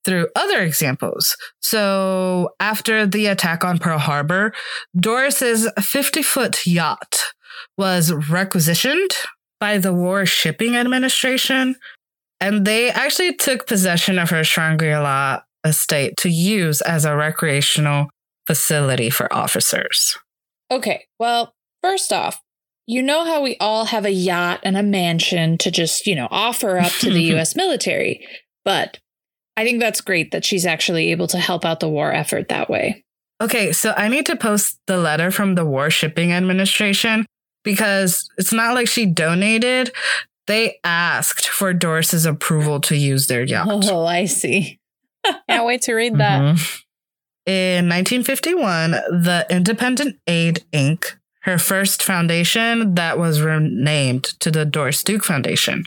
through 0.06 0.28
other 0.36 0.62
examples. 0.62 1.36
So, 1.60 2.50
after 2.60 3.06
the 3.06 3.28
attack 3.28 3.64
on 3.64 3.80
Pearl 3.80 4.00
Harbor, 4.00 4.54
Doris's 4.96 5.70
50 5.80 6.22
foot 6.24 6.66
yacht 6.66 7.20
was 7.78 8.12
requisitioned 8.30 9.12
by 9.62 9.78
the 9.78 9.94
War 9.94 10.26
Shipping 10.26 10.76
Administration, 10.76 11.76
and 12.42 12.66
they 12.66 12.90
actually 12.90 13.36
took 13.36 13.68
possession 13.68 14.18
of 14.18 14.32
her 14.32 14.44
Shangri 14.44 14.94
La 14.96 15.42
estate 15.64 16.18
to 16.18 16.30
use 16.30 16.82
as 16.82 17.06
a 17.06 17.16
recreational 17.16 18.10
facility 18.48 19.12
for 19.12 19.32
officers. 19.32 20.18
Okay, 20.72 21.06
well, 21.20 21.54
first 21.84 22.12
off, 22.12 22.42
you 22.88 23.04
know 23.04 23.24
how 23.24 23.44
we 23.44 23.56
all 23.60 23.86
have 23.86 24.04
a 24.04 24.12
yacht 24.12 24.62
and 24.64 24.76
a 24.76 24.84
mansion 24.84 25.60
to 25.60 25.70
just, 25.70 26.08
you 26.08 26.16
know, 26.16 26.28
offer 26.32 26.80
up 26.80 26.92
to 26.94 27.12
the 27.12 27.22
US 27.36 27.56
military. 27.56 28.28
But 28.66 29.00
I 29.56 29.64
think 29.64 29.80
that's 29.80 30.02
great 30.02 30.32
that 30.32 30.44
she's 30.44 30.66
actually 30.66 31.12
able 31.12 31.28
to 31.28 31.38
help 31.38 31.64
out 31.64 31.80
the 31.80 31.90
war 31.90 32.12
effort 32.12 32.50
that 32.50 32.70
way. 32.70 33.04
Okay, 33.40 33.72
so 33.72 33.94
I 33.96 34.08
need 34.08 34.26
to 34.26 34.36
post 34.36 34.80
the 34.88 34.98
letter 34.98 35.30
from 35.30 35.56
the 35.56 35.66
War 35.66 35.90
Shipping 35.90 36.32
Administration 36.32 37.26
because 37.64 38.30
it's 38.38 38.54
not 38.54 38.74
like 38.76 38.88
she 38.88 39.06
donated. 39.06 39.92
They 40.48 40.80
asked 40.84 41.48
for 41.48 41.74
Doris's 41.74 42.26
approval 42.26 42.80
to 42.82 42.96
use 42.96 43.28
their 43.28 43.44
yacht. 43.44 43.68
Oh, 43.70 44.06
I 44.06 44.26
see. 44.26 44.80
Can't 45.50 45.66
wait 45.66 45.84
to 45.84 45.94
read 45.94 46.18
that. 46.18 46.42
Mhm. 46.42 46.82
In 47.46 47.90
1951, 47.90 48.92
the 48.92 49.46
Independent 49.50 50.18
Aid 50.28 50.64
Inc., 50.74 51.16
her 51.42 51.58
first 51.58 52.04
foundation 52.04 52.94
that 52.96 53.18
was 53.18 53.42
renamed 53.42 54.24
to 54.42 54.52
the 54.52 54.64
Doris 54.66 55.04
Duke 55.04 55.24
Foundation. 55.24 55.86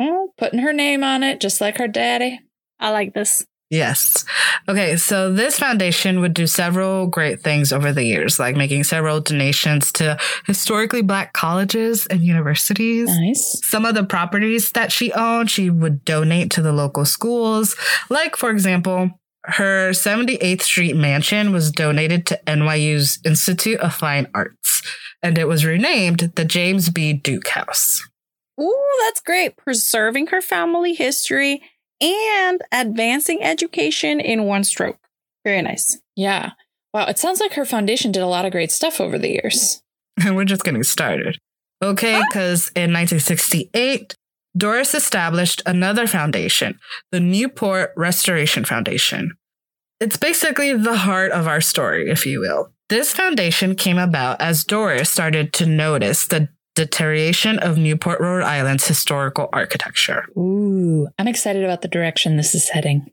Oh, 0.00 0.30
putting 0.38 0.60
her 0.60 0.72
name 0.72 1.04
on 1.04 1.22
it, 1.22 1.40
just 1.40 1.60
like 1.60 1.76
her 1.76 1.88
daddy. 1.88 2.40
I 2.80 2.90
like 2.90 3.12
this. 3.14 3.44
Yes. 3.74 4.24
Okay, 4.68 4.96
so 4.96 5.32
this 5.32 5.58
foundation 5.58 6.20
would 6.20 6.32
do 6.32 6.46
several 6.46 7.08
great 7.08 7.40
things 7.40 7.72
over 7.72 7.92
the 7.92 8.04
years, 8.04 8.38
like 8.38 8.54
making 8.54 8.84
several 8.84 9.20
donations 9.20 9.90
to 9.92 10.16
historically 10.46 11.02
black 11.02 11.32
colleges 11.32 12.06
and 12.06 12.22
universities. 12.22 13.08
Nice. 13.08 13.60
Some 13.64 13.84
of 13.84 13.96
the 13.96 14.04
properties 14.04 14.70
that 14.72 14.92
she 14.92 15.12
owned, 15.12 15.50
she 15.50 15.70
would 15.70 16.04
donate 16.04 16.52
to 16.52 16.62
the 16.62 16.72
local 16.72 17.04
schools. 17.04 17.74
Like, 18.08 18.36
for 18.36 18.50
example, 18.50 19.10
her 19.46 19.90
78th 19.90 20.62
Street 20.62 20.94
mansion 20.94 21.52
was 21.52 21.72
donated 21.72 22.26
to 22.26 22.40
NYU's 22.46 23.18
Institute 23.24 23.80
of 23.80 23.92
Fine 23.92 24.28
Arts, 24.34 24.82
and 25.20 25.36
it 25.36 25.48
was 25.48 25.64
renamed 25.64 26.32
the 26.36 26.44
James 26.44 26.90
B. 26.90 27.12
Duke 27.12 27.48
House. 27.48 28.08
Ooh, 28.60 28.90
that's 29.02 29.20
great. 29.20 29.56
Preserving 29.56 30.28
her 30.28 30.40
family 30.40 30.94
history 30.94 31.60
and 32.00 32.60
advancing 32.72 33.42
education 33.42 34.20
in 34.20 34.44
one 34.44 34.64
stroke. 34.64 34.98
Very 35.44 35.62
nice. 35.62 35.98
Yeah. 36.16 36.52
Wow, 36.92 37.06
it 37.06 37.18
sounds 37.18 37.40
like 37.40 37.54
her 37.54 37.64
foundation 37.64 38.12
did 38.12 38.22
a 38.22 38.26
lot 38.26 38.44
of 38.44 38.52
great 38.52 38.70
stuff 38.70 39.00
over 39.00 39.18
the 39.18 39.30
years. 39.30 39.82
And 40.22 40.36
we're 40.36 40.44
just 40.44 40.64
getting 40.64 40.84
started. 40.84 41.38
Okay, 41.82 42.22
because 42.28 42.68
in 42.76 42.92
1968, 42.92 44.14
Doris 44.56 44.94
established 44.94 45.60
another 45.66 46.06
foundation, 46.06 46.78
the 47.10 47.20
Newport 47.20 47.92
Restoration 47.96 48.64
Foundation. 48.64 49.32
It's 50.00 50.16
basically 50.16 50.72
the 50.72 50.96
heart 50.98 51.32
of 51.32 51.48
our 51.48 51.60
story, 51.60 52.08
if 52.08 52.26
you 52.26 52.40
will. 52.40 52.72
This 52.88 53.12
foundation 53.12 53.74
came 53.74 53.98
about 53.98 54.40
as 54.40 54.64
Doris 54.64 55.10
started 55.10 55.52
to 55.54 55.66
notice 55.66 56.26
the 56.26 56.48
deterioration 56.74 57.58
of 57.58 57.78
Newport, 57.78 58.20
Rhode 58.20 58.42
Island's 58.42 58.86
historical 58.86 59.48
architecture. 59.52 60.26
Ooh, 60.36 61.08
I'm 61.18 61.28
excited 61.28 61.64
about 61.64 61.82
the 61.82 61.88
direction 61.88 62.36
this 62.36 62.54
is 62.54 62.68
heading. 62.68 63.10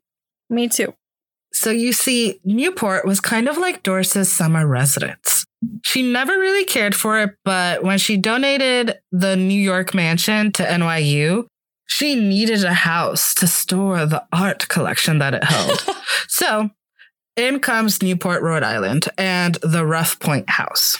Me 0.49 0.67
too. 0.67 0.93
So 1.53 1.69
you 1.69 1.93
see, 1.93 2.39
Newport 2.43 3.05
was 3.05 3.19
kind 3.19 3.47
of 3.47 3.57
like 3.57 3.83
Doris's 3.83 4.31
summer 4.31 4.65
residence. 4.65 5.45
She 5.83 6.01
never 6.01 6.31
really 6.33 6.65
cared 6.65 6.95
for 6.95 7.19
it, 7.21 7.35
but 7.43 7.83
when 7.83 7.97
she 7.97 8.17
donated 8.17 8.99
the 9.11 9.35
New 9.35 9.59
York 9.59 9.93
mansion 9.93 10.51
to 10.53 10.63
NYU, 10.63 11.45
she 11.87 12.15
needed 12.15 12.63
a 12.63 12.73
house 12.73 13.33
to 13.35 13.47
store 13.47 14.05
the 14.05 14.25
art 14.31 14.69
collection 14.69 15.19
that 15.19 15.33
it 15.33 15.43
held. 15.43 15.85
so 16.27 16.69
in 17.35 17.59
comes 17.59 18.01
Newport, 18.01 18.41
Rhode 18.41 18.63
Island, 18.63 19.07
and 19.17 19.55
the 19.55 19.85
Rough 19.85 20.19
Point 20.19 20.49
House. 20.49 20.97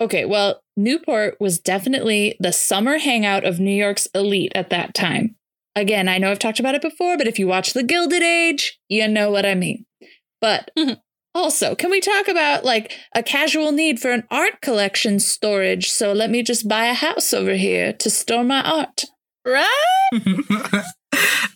Okay, 0.00 0.24
well, 0.24 0.60
Newport 0.76 1.36
was 1.40 1.58
definitely 1.58 2.36
the 2.38 2.52
summer 2.52 2.98
hangout 2.98 3.44
of 3.44 3.58
New 3.58 3.74
York's 3.74 4.06
elite 4.14 4.52
at 4.54 4.70
that 4.70 4.94
time. 4.94 5.36
Again, 5.74 6.08
I 6.08 6.18
know 6.18 6.30
I've 6.30 6.38
talked 6.38 6.60
about 6.60 6.74
it 6.74 6.82
before, 6.82 7.16
but 7.16 7.26
if 7.26 7.38
you 7.38 7.46
watch 7.46 7.72
The 7.72 7.82
Gilded 7.82 8.22
Age, 8.22 8.78
you 8.88 9.08
know 9.08 9.30
what 9.30 9.46
I 9.46 9.54
mean. 9.54 9.86
But 10.40 10.70
mm-hmm. 10.78 10.94
also, 11.34 11.74
can 11.74 11.90
we 11.90 12.00
talk 12.00 12.28
about 12.28 12.64
like 12.64 12.92
a 13.14 13.22
casual 13.22 13.72
need 13.72 14.00
for 14.00 14.10
an 14.10 14.24
art 14.30 14.60
collection 14.60 15.18
storage? 15.20 15.90
So 15.90 16.12
let 16.12 16.30
me 16.30 16.42
just 16.42 16.68
buy 16.68 16.86
a 16.86 16.94
house 16.94 17.32
over 17.32 17.54
here 17.54 17.92
to 17.94 18.10
store 18.10 18.44
my 18.44 18.62
art. 18.62 19.04
Right? 19.46 20.12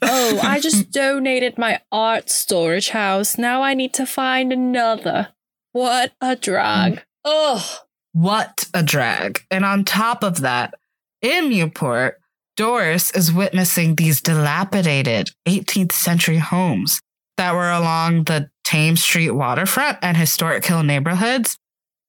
Oh, 0.03 0.41
I 0.43 0.61
just 0.61 0.91
donated 0.93 1.59
my 1.59 1.81
art 1.93 2.31
storage 2.31 2.91
house. 2.91 3.39
Now 3.39 3.63
I 3.63 3.75
need 3.75 3.95
to 3.95 4.07
find 4.07 4.53
another. 4.53 5.29
What 5.73 6.13
a 6.21 6.37
drag. 6.37 6.95
Mm. 6.95 7.03
Oh, 7.25 7.79
What 8.13 8.67
a 8.75 8.83
drag. 8.83 9.43
And 9.51 9.65
on 9.65 9.85
top 9.85 10.23
of 10.25 10.41
that, 10.41 10.75
in 11.23 11.49
Newport, 11.51 12.19
Doris 12.57 13.11
is 13.13 13.33
witnessing 13.33 13.95
these 13.95 14.21
dilapidated 14.21 15.31
18th 15.47 15.93
century 15.93 16.39
homes 16.39 17.01
that 17.37 17.55
were 17.55 17.71
along 17.71 18.25
the 18.25 18.51
Thames 18.65 19.03
Street 19.03 19.31
waterfront 19.31 19.99
and 20.03 20.17
historic 20.17 20.65
hill 20.65 20.83
neighborhoods. 20.83 21.57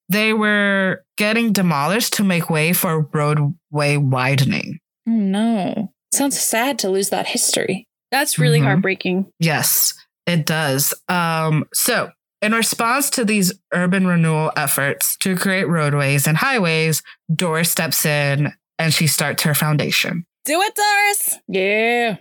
They 0.10 0.34
were 0.34 1.04
getting 1.18 1.54
demolished 1.54 2.14
to 2.14 2.24
make 2.24 2.50
way 2.50 2.74
for 2.74 3.08
roadway 3.14 3.98
widening. 3.98 4.80
no. 5.06 5.92
Sounds 6.14 6.38
sad 6.38 6.78
to 6.80 6.90
lose 6.90 7.10
that 7.10 7.28
history. 7.28 7.88
That's 8.12 8.38
really 8.38 8.60
Mhm. 8.60 8.64
heartbreaking. 8.66 9.28
Yes, 9.40 9.94
it 10.26 10.46
does. 10.46 10.94
Um, 11.08 11.64
so, 11.74 12.12
in 12.42 12.54
response 12.54 13.10
to 13.12 13.26
these 13.26 13.54
urban 13.74 14.08
renewal 14.08 14.52
efforts 14.58 15.16
to 15.18 15.36
create 15.36 15.68
roadways 15.68 16.28
and 16.28 16.38
highways, 16.38 17.04
Doris 17.34 17.70
steps 17.70 18.06
in 18.06 18.54
and 18.80 18.94
she 18.94 19.08
starts 19.08 19.44
her 19.44 19.54
foundation. 19.54 20.26
Do 20.46 20.60
it, 20.62 20.74
Doris. 20.76 21.38
Yeah. 21.48 22.18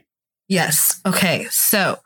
Yes. 0.49 1.01
Okay. 1.07 1.47
So 1.51 2.01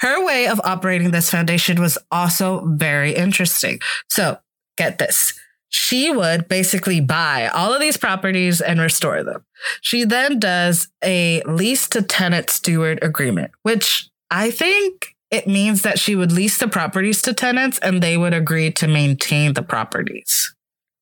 Her 0.00 0.24
way 0.24 0.46
of 0.46 0.60
operating 0.62 1.10
this 1.10 1.30
foundation 1.30 1.80
was 1.80 1.96
also 2.10 2.66
very 2.66 3.14
interesting. 3.14 3.80
So, 4.10 4.38
get 4.76 4.98
this. 4.98 5.32
She 5.70 6.10
would 6.10 6.48
basically 6.48 7.00
buy 7.00 7.48
all 7.48 7.72
of 7.72 7.80
these 7.80 7.96
properties 7.96 8.60
and 8.60 8.78
restore 8.80 9.24
them. 9.24 9.44
She 9.80 10.04
then 10.04 10.38
does 10.38 10.88
a 11.02 11.42
lease 11.42 11.88
to 11.88 12.02
tenant 12.02 12.50
steward 12.50 12.98
agreement, 13.02 13.52
which 13.62 14.08
I 14.30 14.50
think 14.50 15.15
it 15.36 15.46
means 15.46 15.82
that 15.82 15.98
she 15.98 16.16
would 16.16 16.32
lease 16.32 16.58
the 16.58 16.66
properties 16.66 17.22
to 17.22 17.34
tenants 17.34 17.78
and 17.80 18.02
they 18.02 18.16
would 18.16 18.34
agree 18.34 18.70
to 18.72 18.88
maintain 18.88 19.52
the 19.52 19.62
properties. 19.62 20.54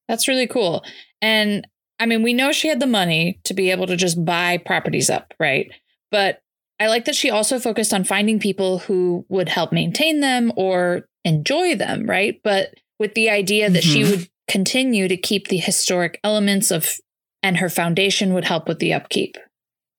That's 0.09 0.29
really 0.29 0.47
cool. 0.47 0.85
And 1.23 1.66
I 1.99 2.07
mean, 2.07 2.23
we 2.23 2.35
know 2.35 2.53
she 2.53 2.68
had 2.68 2.81
the 2.81 2.87
money 2.87 3.40
to 3.44 3.55
be 3.55 3.70
able 3.70 3.87
to 3.87 3.97
just 3.97 4.23
buy 4.25 4.59
properties 4.59 5.09
up, 5.09 5.33
right? 5.38 5.70
But 6.11 6.40
I 6.81 6.88
like 6.88 7.05
that 7.05 7.14
she 7.14 7.31
also 7.31 7.59
focused 7.59 7.94
on 7.94 8.05
finding 8.05 8.40
people 8.40 8.81
who 8.81 9.25
would 9.29 9.49
help 9.49 9.73
maintain 9.73 10.20
them 10.20 10.53
or 10.57 11.09
enjoy 11.25 11.77
them, 11.77 12.05
right? 12.07 12.40
But 12.42 12.75
with 12.99 13.14
the 13.14 13.31
idea 13.31 13.70
that 13.70 13.85
mm-hmm. 13.85 13.92
she 13.92 14.05
would 14.05 14.29
continue 14.49 15.09
to 15.09 15.16
keep 15.16 15.49
the 15.49 15.59
historic 15.59 16.20
elements 16.25 16.70
of 16.70 16.88
and 17.42 17.59
her 17.59 17.68
foundation 17.68 18.35
would 18.35 18.44
help 18.44 18.68
with 18.68 18.79
the 18.79 18.92
upkeep. 18.92 19.37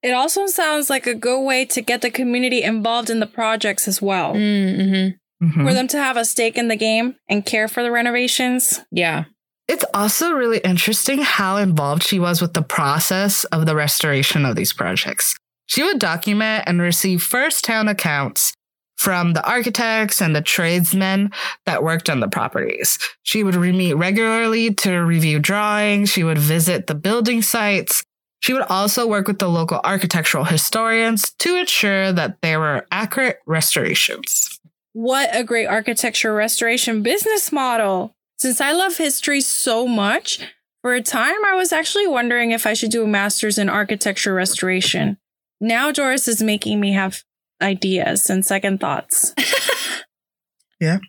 It 0.06 0.14
also 0.14 0.46
sounds 0.46 0.88
like 0.88 1.08
a 1.08 1.16
good 1.16 1.42
way 1.42 1.66
to 1.66 1.82
get 1.82 2.04
the 2.04 2.12
community 2.12 2.62
involved 2.62 3.10
in 3.10 3.20
the 3.20 3.26
projects 3.26 3.88
as 3.88 4.04
well. 4.04 4.36
Mm-hmm. 4.36 5.46
Mm-hmm. 5.46 5.66
For 5.66 5.74
them 5.74 5.88
to 5.88 5.98
have 5.98 6.16
a 6.16 6.26
stake 6.26 6.60
in 6.60 6.68
the 6.68 6.76
game 6.76 7.16
and 7.28 7.44
care 7.44 7.68
for 7.68 7.82
the 7.82 7.90
renovations. 7.90 8.82
Yeah. 8.92 9.24
It's 9.68 9.84
also 9.96 10.32
really 10.32 10.60
interesting 10.60 11.24
how 11.24 11.58
involved 11.58 12.04
she 12.04 12.20
was 12.20 12.40
with 12.40 12.54
the 12.54 12.62
process 12.62 13.46
of 13.46 13.66
the 13.66 13.76
restoration 13.76 14.46
of 14.46 14.56
these 14.56 14.74
projects. 14.74 15.36
She 15.66 15.82
would 15.82 15.98
document 15.98 16.66
and 16.68 16.80
receive 16.80 17.24
first-hand 17.24 17.90
accounts 17.90 18.54
from 18.98 19.34
the 19.34 19.44
architects 19.44 20.22
and 20.22 20.36
the 20.36 20.42
tradesmen 20.42 21.32
that 21.66 21.82
worked 21.82 22.12
on 22.12 22.20
the 22.20 22.30
properties. 22.30 23.00
She 23.24 23.44
would 23.44 23.56
meet 23.56 23.96
regularly 23.96 24.72
to 24.76 25.00
review 25.00 25.40
drawings. 25.40 26.12
She 26.12 26.24
would 26.24 26.38
visit 26.38 26.86
the 26.86 26.96
building 26.96 27.42
sites. 27.42 28.05
She 28.46 28.54
would 28.54 28.62
also 28.70 29.08
work 29.08 29.28
with 29.28 29.40
the 29.40 29.48
local 29.48 29.82
architectural 29.84 30.44
historians 30.44 31.32
to 31.40 31.56
ensure 31.56 32.14
that 32.14 32.38
there 32.44 32.60
were 32.60 32.86
accurate 32.92 33.40
restorations. 33.48 34.60
What 34.94 35.36
a 35.36 35.44
great 35.44 35.66
architecture 35.66 36.32
restoration 36.32 37.02
business 37.02 37.52
model! 37.52 38.14
Since 38.38 38.62
I 38.62 38.72
love 38.74 38.98
history 38.98 39.42
so 39.42 39.88
much, 39.88 40.42
for 40.84 40.94
a 40.94 41.02
time 41.02 41.44
I 41.44 41.56
was 41.56 41.74
actually 41.74 42.06
wondering 42.06 42.52
if 42.52 42.68
I 42.68 42.76
should 42.76 42.92
do 42.92 43.04
a 43.04 43.08
master's 43.08 43.58
in 43.58 43.68
architecture 43.68 44.36
restoration. 44.36 45.18
Now 45.60 45.92
Doris 45.92 46.28
is 46.28 46.44
making 46.44 46.80
me 46.80 46.94
have 46.94 47.24
ideas 47.64 48.30
and 48.30 48.46
second 48.46 48.80
thoughts. 48.80 49.34
yeah. 50.80 51.00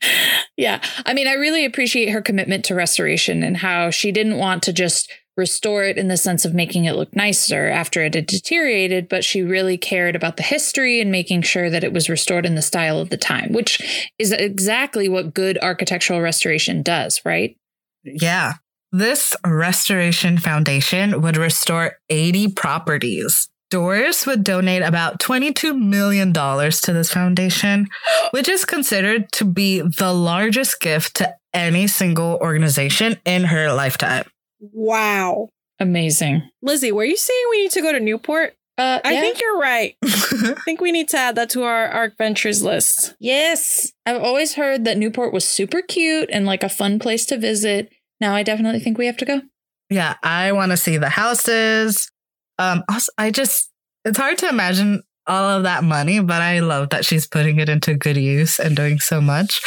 Yeah. 0.56 0.80
I 1.04 1.12
mean, 1.12 1.28
I 1.28 1.34
really 1.34 1.66
appreciate 1.66 2.08
her 2.08 2.22
commitment 2.22 2.64
to 2.64 2.74
restoration 2.74 3.42
and 3.42 3.58
how 3.58 3.90
she 3.90 4.10
didn't 4.10 4.38
want 4.38 4.62
to 4.62 4.72
just 4.72 5.12
restore 5.36 5.84
it 5.84 5.98
in 5.98 6.08
the 6.08 6.16
sense 6.16 6.44
of 6.44 6.54
making 6.54 6.84
it 6.84 6.94
look 6.94 7.14
nicer 7.14 7.68
after 7.68 8.02
it 8.02 8.14
had 8.14 8.26
deteriorated, 8.26 9.08
but 9.08 9.24
she 9.24 9.42
really 9.42 9.76
cared 9.76 10.16
about 10.16 10.36
the 10.36 10.42
history 10.42 11.00
and 11.00 11.10
making 11.10 11.42
sure 11.42 11.70
that 11.70 11.84
it 11.84 11.92
was 11.92 12.08
restored 12.08 12.46
in 12.46 12.54
the 12.54 12.62
style 12.62 12.98
of 12.98 13.10
the 13.10 13.16
time, 13.16 13.52
which 13.52 14.08
is 14.18 14.32
exactly 14.32 15.08
what 15.08 15.34
good 15.34 15.58
architectural 15.62 16.20
restoration 16.20 16.82
does, 16.82 17.20
right? 17.24 17.56
Yeah. 18.04 18.54
This 18.92 19.36
restoration 19.44 20.38
foundation 20.38 21.20
would 21.20 21.36
restore 21.36 21.98
80 22.08 22.52
properties 22.52 23.48
Doris 23.70 24.26
would 24.26 24.44
donate 24.44 24.82
about 24.82 25.18
$22 25.18 25.76
million 25.78 26.32
to 26.32 26.92
this 26.92 27.12
foundation, 27.12 27.88
which 28.30 28.48
is 28.48 28.64
considered 28.64 29.30
to 29.32 29.44
be 29.44 29.80
the 29.80 30.12
largest 30.12 30.80
gift 30.80 31.16
to 31.16 31.34
any 31.52 31.86
single 31.86 32.38
organization 32.40 33.16
in 33.24 33.44
her 33.44 33.72
lifetime. 33.72 34.24
Wow. 34.60 35.48
Amazing. 35.78 36.42
Lizzie, 36.62 36.92
were 36.92 37.04
you 37.04 37.16
saying 37.16 37.44
we 37.50 37.62
need 37.62 37.70
to 37.72 37.82
go 37.82 37.92
to 37.92 38.00
Newport? 38.00 38.54
Uh, 38.78 39.00
I 39.04 39.12
yeah. 39.12 39.20
think 39.20 39.40
you're 39.40 39.58
right. 39.58 39.96
I 40.04 40.54
think 40.64 40.80
we 40.80 40.92
need 40.92 41.08
to 41.10 41.16
add 41.16 41.34
that 41.36 41.50
to 41.50 41.62
our 41.62 41.88
ARC 41.88 42.12
adventures 42.12 42.62
list. 42.62 43.14
Yes. 43.18 43.92
I've 44.04 44.22
always 44.22 44.54
heard 44.54 44.84
that 44.84 44.98
Newport 44.98 45.32
was 45.32 45.46
super 45.46 45.80
cute 45.80 46.28
and 46.30 46.44
like 46.44 46.62
a 46.62 46.68
fun 46.68 46.98
place 46.98 47.24
to 47.26 47.38
visit. 47.38 47.90
Now 48.20 48.34
I 48.34 48.42
definitely 48.42 48.80
think 48.80 48.98
we 48.98 49.06
have 49.06 49.16
to 49.18 49.24
go. 49.24 49.40
Yeah, 49.88 50.16
I 50.22 50.52
want 50.52 50.72
to 50.72 50.76
see 50.76 50.96
the 50.98 51.08
houses. 51.08 52.10
Um, 52.58 52.82
also, 52.90 53.10
I 53.16 53.30
just, 53.30 53.70
it's 54.04 54.18
hard 54.18 54.38
to 54.38 54.48
imagine 54.48 55.02
all 55.26 55.48
of 55.48 55.62
that 55.62 55.84
money, 55.84 56.20
but 56.20 56.42
I 56.42 56.60
love 56.60 56.90
that 56.90 57.04
she's 57.04 57.26
putting 57.26 57.58
it 57.58 57.68
into 57.68 57.94
good 57.94 58.16
use 58.16 58.58
and 58.58 58.76
doing 58.76 58.98
so 58.98 59.20
much 59.20 59.60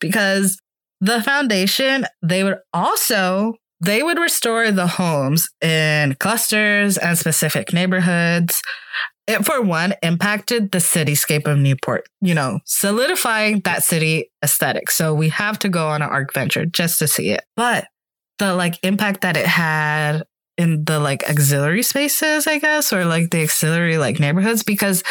because 0.00 0.60
the 1.00 1.22
foundation, 1.22 2.06
they 2.22 2.42
would 2.42 2.58
also, 2.72 3.54
they 3.80 4.02
would 4.02 4.18
restore 4.18 4.70
the 4.70 4.86
homes 4.86 5.48
in 5.60 6.16
clusters 6.18 6.96
and 6.96 7.18
specific 7.18 7.72
neighborhoods. 7.72 8.60
It, 9.26 9.44
for 9.44 9.60
one, 9.60 9.94
impacted 10.02 10.70
the 10.70 10.78
cityscape 10.78 11.46
of 11.46 11.58
Newport, 11.58 12.08
you 12.20 12.32
know, 12.34 12.60
solidifying 12.64 13.60
that 13.60 13.82
city 13.82 14.30
aesthetic. 14.42 14.88
So 14.90 15.14
we 15.14 15.30
have 15.30 15.58
to 15.60 15.68
go 15.68 15.88
on 15.88 16.00
an 16.00 16.08
arc 16.08 16.32
venture 16.32 16.64
just 16.64 17.00
to 17.00 17.08
see 17.08 17.30
it. 17.30 17.44
But 17.56 17.88
the 18.38 18.54
like 18.54 18.78
impact 18.84 19.22
that 19.22 19.36
it 19.36 19.46
had 19.46 20.22
in 20.56 20.84
the 20.84 21.00
like 21.00 21.28
auxiliary 21.28 21.82
spaces, 21.82 22.46
I 22.46 22.58
guess, 22.58 22.92
or 22.92 23.04
like 23.04 23.30
the 23.30 23.42
auxiliary 23.42 23.98
like 23.98 24.20
neighborhoods, 24.20 24.62
because 24.62 25.02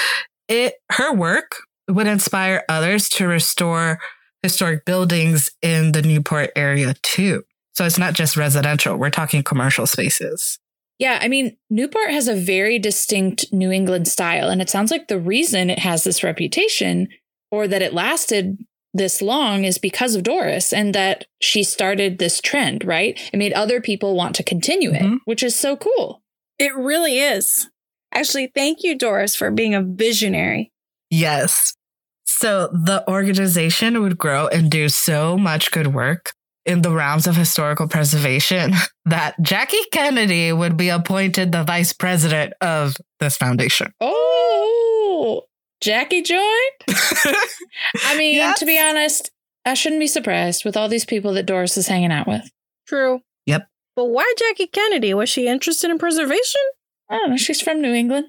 it 0.47 0.75
her 0.91 1.13
work 1.13 1.57
would 1.89 2.07
inspire 2.07 2.63
others 2.69 3.09
to 3.09 3.27
restore 3.27 3.99
historic 4.41 4.85
buildings 4.85 5.51
in 5.61 5.91
the 5.91 6.01
Newport 6.01 6.51
area 6.55 6.95
too. 7.03 7.43
So 7.75 7.85
it's 7.85 7.97
not 7.97 8.13
just 8.13 8.37
residential, 8.37 8.95
we're 8.97 9.09
talking 9.09 9.43
commercial 9.43 9.85
spaces. 9.85 10.59
Yeah, 10.97 11.19
I 11.21 11.27
mean, 11.27 11.57
Newport 11.69 12.09
has 12.09 12.29
a 12.29 12.35
very 12.35 12.79
distinct 12.79 13.51
New 13.51 13.69
England 13.69 14.07
style. 14.07 14.49
And 14.49 14.61
it 14.61 14.69
sounds 14.69 14.91
like 14.91 15.07
the 15.07 15.19
reason 15.19 15.69
it 15.69 15.79
has 15.79 16.05
this 16.05 16.23
reputation 16.23 17.09
or 17.51 17.67
that 17.67 17.81
it 17.81 17.93
lasted 17.93 18.57
this 18.93 19.21
long 19.21 19.65
is 19.65 19.77
because 19.77 20.15
of 20.15 20.23
Doris 20.23 20.71
and 20.71 20.95
that 20.95 21.25
she 21.41 21.63
started 21.63 22.17
this 22.17 22.39
trend, 22.39 22.85
right? 22.85 23.19
It 23.33 23.37
made 23.37 23.51
other 23.51 23.81
people 23.81 24.15
want 24.15 24.35
to 24.35 24.43
continue 24.43 24.91
it, 24.93 25.01
mm-hmm. 25.01 25.17
which 25.25 25.43
is 25.43 25.53
so 25.53 25.75
cool. 25.75 26.21
It 26.57 26.73
really 26.73 27.19
is. 27.19 27.69
Actually, 28.13 28.51
thank 28.55 28.83
you, 28.83 28.97
Doris, 28.97 29.35
for 29.35 29.51
being 29.51 29.75
a 29.75 29.83
visionary. 29.83 30.71
Yes. 31.09 31.75
So 32.23 32.69
the 32.71 33.03
organization 33.09 34.01
would 34.01 34.17
grow 34.17 34.47
and 34.47 34.71
do 34.71 34.87
so 34.87 35.37
much 35.37 35.71
good 35.71 35.87
work 35.87 36.34
in 36.65 36.81
the 36.81 36.91
realms 36.91 37.27
of 37.27 37.35
historical 37.35 37.87
preservation 37.87 38.73
that 39.05 39.39
Jackie 39.41 39.83
Kennedy 39.91 40.51
would 40.51 40.77
be 40.77 40.89
appointed 40.89 41.51
the 41.51 41.63
vice 41.63 41.93
president 41.93 42.53
of 42.61 42.95
this 43.19 43.37
foundation. 43.37 43.93
Oh, 44.01 45.43
Jackie 45.81 46.21
joined? 46.21 46.41
I 46.87 48.17
mean, 48.17 48.35
yes. 48.35 48.59
to 48.59 48.65
be 48.65 48.79
honest, 48.79 49.31
I 49.65 49.73
shouldn't 49.73 49.99
be 49.99 50.07
surprised 50.07 50.65
with 50.65 50.75
all 50.77 50.89
these 50.89 51.05
people 51.05 51.33
that 51.33 51.45
Doris 51.45 51.77
is 51.77 51.87
hanging 51.87 52.11
out 52.11 52.27
with. 52.27 52.49
True. 52.87 53.21
Yep. 53.45 53.67
But 53.95 54.05
why 54.05 54.31
Jackie 54.37 54.67
Kennedy? 54.67 55.13
Was 55.13 55.29
she 55.29 55.47
interested 55.47 55.89
in 55.89 55.97
preservation? 55.97 56.61
I 57.09 57.17
don't 57.17 57.31
know. 57.31 57.37
She's 57.37 57.61
from 57.61 57.81
New 57.81 57.93
England. 57.93 58.27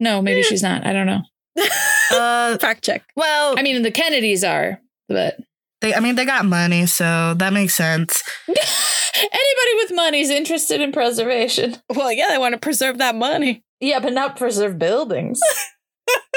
No, 0.00 0.20
maybe 0.20 0.40
yeah. 0.40 0.46
she's 0.46 0.62
not. 0.62 0.86
I 0.86 0.92
don't 0.92 1.06
know. 1.06 1.22
uh, 2.12 2.58
Fact 2.58 2.84
check. 2.84 3.04
Well, 3.16 3.58
I 3.58 3.62
mean, 3.62 3.82
the 3.82 3.90
Kennedys 3.90 4.44
are, 4.44 4.80
but 5.08 5.38
they. 5.80 5.94
I 5.94 6.00
mean, 6.00 6.14
they 6.14 6.24
got 6.24 6.44
money, 6.44 6.86
so 6.86 7.34
that 7.34 7.52
makes 7.52 7.74
sense. 7.74 8.22
Anybody 8.48 9.74
with 9.76 9.92
money 9.94 10.20
is 10.20 10.30
interested 10.30 10.80
in 10.80 10.92
preservation. 10.92 11.76
Well, 11.88 12.12
yeah, 12.12 12.28
they 12.28 12.38
want 12.38 12.52
to 12.54 12.60
preserve 12.60 12.98
that 12.98 13.14
money. 13.14 13.64
Yeah, 13.80 14.00
but 14.00 14.12
not 14.12 14.36
preserve 14.36 14.78
buildings. 14.78 15.40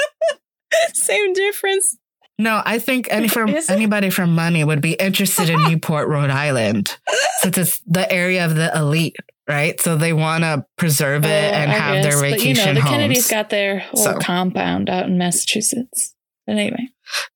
Same 0.94 1.32
difference. 1.32 1.96
No, 2.38 2.62
I 2.64 2.78
think 2.78 3.08
any 3.10 3.28
from 3.28 3.54
anybody 3.68 4.08
from 4.08 4.34
money 4.34 4.64
would 4.64 4.80
be 4.80 4.92
interested 4.94 5.50
in 5.50 5.62
Newport, 5.64 6.08
Rhode 6.08 6.30
Island, 6.30 6.96
since 7.40 7.58
it's 7.58 7.80
the 7.86 8.10
area 8.10 8.46
of 8.46 8.54
the 8.54 8.74
elite, 8.74 9.16
right? 9.46 9.78
So 9.78 9.96
they 9.96 10.14
want 10.14 10.44
to 10.44 10.64
preserve 10.78 11.26
it 11.26 11.28
and 11.28 11.70
I 11.70 11.74
have 11.74 12.02
guess. 12.02 12.14
their 12.14 12.22
vacation 12.22 12.54
but, 12.54 12.58
you 12.60 12.66
know, 12.66 12.74
the 12.74 12.80
homes. 12.80 12.96
Kennedys 12.96 13.30
got 13.30 13.50
their 13.50 13.80
whole 13.80 14.04
so. 14.04 14.18
compound 14.18 14.88
out 14.88 15.04
in 15.04 15.18
Massachusetts. 15.18 16.14
But 16.46 16.56
anyway, 16.56 16.88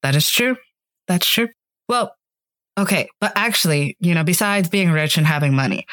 that 0.03 0.15
is 0.15 0.31
true. 0.31 0.57
That's 1.07 1.27
true. 1.27 1.49
Well, 1.89 2.15
okay, 2.79 3.09
but 3.21 3.33
actually, 3.35 3.97
you 4.01 4.15
know, 4.15 4.25
besides 4.25 4.69
being 4.69 4.91
rich 4.91 5.17
and 5.17 5.27
having 5.27 5.55
money, 5.55 5.87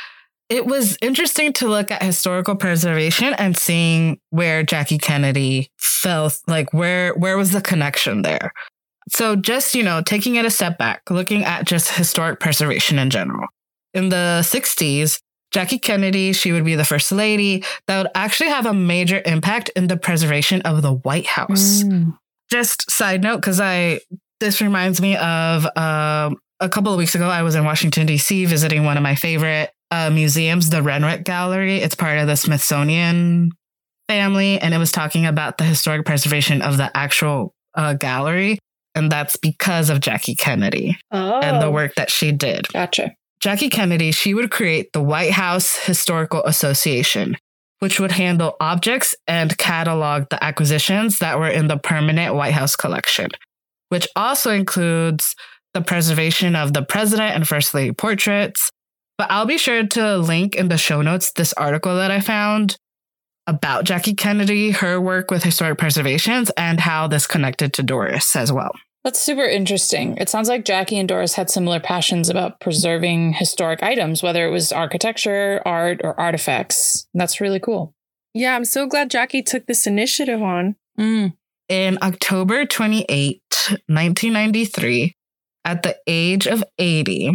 it 0.49 0.65
was 0.65 0.97
interesting 1.01 1.54
to 1.54 1.67
look 1.67 1.91
at 1.91 2.04
historical 2.04 2.56
preservation 2.56 3.34
and 3.36 3.56
seeing 3.56 4.19
where 4.32 4.63
Jackie 4.63 4.97
Kennedy 4.97 5.69
felt 5.77 6.39
like 6.47 6.73
where 6.73 7.13
where 7.13 7.38
was 7.38 7.51
the 7.51 7.62
connection 7.62 8.21
there. 8.21 8.51
So 9.10 9.36
just, 9.36 9.75
you 9.75 9.84
know, 9.84 10.01
taking 10.01 10.36
it 10.36 10.45
a 10.45 10.49
step 10.49 10.77
back, 10.77 11.10
looking 11.10 11.43
at 11.43 11.65
just 11.65 11.91
historic 11.91 12.39
preservation 12.39 12.99
in 12.99 13.10
general. 13.10 13.47
In 13.93 14.10
the 14.10 14.41
60s, 14.43 15.19
Jackie 15.51 15.80
Kennedy, 15.80 16.34
she 16.34 16.51
would 16.51 16.63
be 16.63 16.75
the 16.75 16.86
first 16.86 17.12
lady 17.12 17.63
that 17.88 17.97
would 17.97 18.12
actually 18.15 18.49
have 18.49 18.65
a 18.65 18.73
major 18.73 19.21
impact 19.25 19.69
in 19.75 19.88
the 19.88 19.97
preservation 19.97 20.62
of 20.62 20.82
the 20.82 20.93
White 20.93 21.27
House. 21.27 21.84
Mm. 21.84 22.17
just 22.49 22.89
side 22.89 23.23
note, 23.23 23.38
because 23.38 23.60
I 23.60 23.99
this 24.41 24.60
reminds 24.62 24.99
me 25.01 25.15
of 25.15 25.65
um, 25.77 26.36
a 26.60 26.67
couple 26.69 26.91
of 26.91 26.97
weeks 26.97 27.15
ago, 27.15 27.27
I 27.30 27.43
was 27.43 27.56
in 27.56 27.63
Washington 27.63 28.06
D.C. 28.06 28.45
visiting 28.45 28.84
one 28.84 28.97
of 28.97 29.04
my 29.04 29.15
favorite 29.15 29.71
uh, 29.89 30.10
museums, 30.10 30.69
the 30.69 30.82
Renwick 30.84 31.23
Gallery. 31.23 31.77
It's 31.77 31.95
part 31.95 32.17
of 32.17 32.27
the 32.27 32.36
Smithsonian 32.36 33.51
family, 34.10 34.60
and 34.60 34.73
it 34.73 34.77
was 34.77 34.91
talking 34.91 35.25
about 35.25 35.58
the 35.58 35.63
historic 35.63 36.06
preservation 36.06 36.62
of 36.62 36.77
the 36.77 36.91
actual 36.95 37.54
uh, 37.75 37.93
gallery, 37.93 38.60
and 38.95 39.12
that's 39.12 39.38
because 39.38 39.89
of 39.89 40.01
Jackie 40.01 40.36
Kennedy 40.36 40.97
Oh. 41.12 41.39
and 41.39 41.62
the 41.62 41.71
work 41.71 41.95
that 41.95 42.10
she 42.12 42.32
did. 42.32 42.67
Gotcha. 42.69 43.12
Jackie 43.39 43.69
Kennedy, 43.69 44.12
she 44.12 44.34
would 44.34 44.51
create 44.51 44.91
the 44.93 45.01
White 45.01 45.32
House 45.32 45.75
Historical 45.77 46.43
Association, 46.45 47.38
which 47.80 47.99
would 47.99 48.12
handle 48.12 48.56
objects 48.60 49.15
and 49.27 49.58
catalog 49.58 50.25
the 50.30 50.43
acquisitions 50.43 51.19
that 51.19 51.39
were 51.39 51.47
in 51.49 51.67
the 51.67 51.77
permanent 51.77 52.36
White 52.36 52.54
House 52.54 52.75
collection, 52.75 53.30
which 53.91 54.08
also 54.15 54.51
includes 54.51 55.36
the 55.73 55.82
preservation 55.82 56.56
of 56.56 56.71
the 56.71 56.82
president 56.82 57.36
and 57.36 57.45
first 57.45 57.73
lady 57.73 57.91
portraits. 57.91 58.71
But 59.17 59.30
I'll 59.30 59.45
be 59.45 59.58
sure 59.58 59.86
to 59.86 60.17
link 60.17 60.56
in 60.56 60.69
the 60.69 60.77
show 60.77 61.01
notes 61.01 61.34
this 61.34 61.51
article 61.54 61.95
that 61.97 62.10
I 62.10 62.21
found 62.21 62.77
about 63.47 63.84
Jackie 63.84 64.13
Kennedy, 64.13 64.71
her 64.71 65.01
work 65.01 65.30
with 65.30 65.43
historic 65.43 65.77
preservations, 65.77 66.49
and 66.51 66.80
how 66.80 67.08
this 67.08 67.27
connected 67.27 67.73
to 67.73 67.84
Doris 67.84 68.34
as 68.34 68.51
well. 68.51 68.71
That's 69.04 69.21
super 69.21 69.43
interesting. 69.43 70.15
It 70.17 70.30
sounds 70.30 70.47
like 70.47 70.63
Jackie 70.63 70.97
and 70.97 71.10
Doris 71.10 71.34
had 71.34 71.49
similar 71.49 71.82
passions 71.82 72.30
about 72.30 72.62
preserving 72.62 73.34
historic 73.34 73.84
items, 73.84 74.23
whether 74.23 74.47
it 74.47 74.51
was 74.51 74.71
architecture, 74.71 75.62
art, 75.65 75.99
or 76.04 76.17
artifacts. 76.17 77.08
That's 77.13 77.41
really 77.41 77.60
cool. 77.60 77.93
yeah, 78.34 78.56
I'm 78.56 78.63
so 78.63 78.88
glad 78.88 79.12
Jackie 79.12 79.41
took 79.41 79.65
this 79.65 79.86
initiative 79.86 80.41
on. 80.41 80.75
Mm. 80.97 81.34
In 81.72 81.98
October 82.02 82.66
28, 82.66 83.42
1993, 83.88 85.16
at 85.64 85.84
the 85.84 85.96
age 86.06 86.46
of 86.46 86.66
80, 86.78 87.32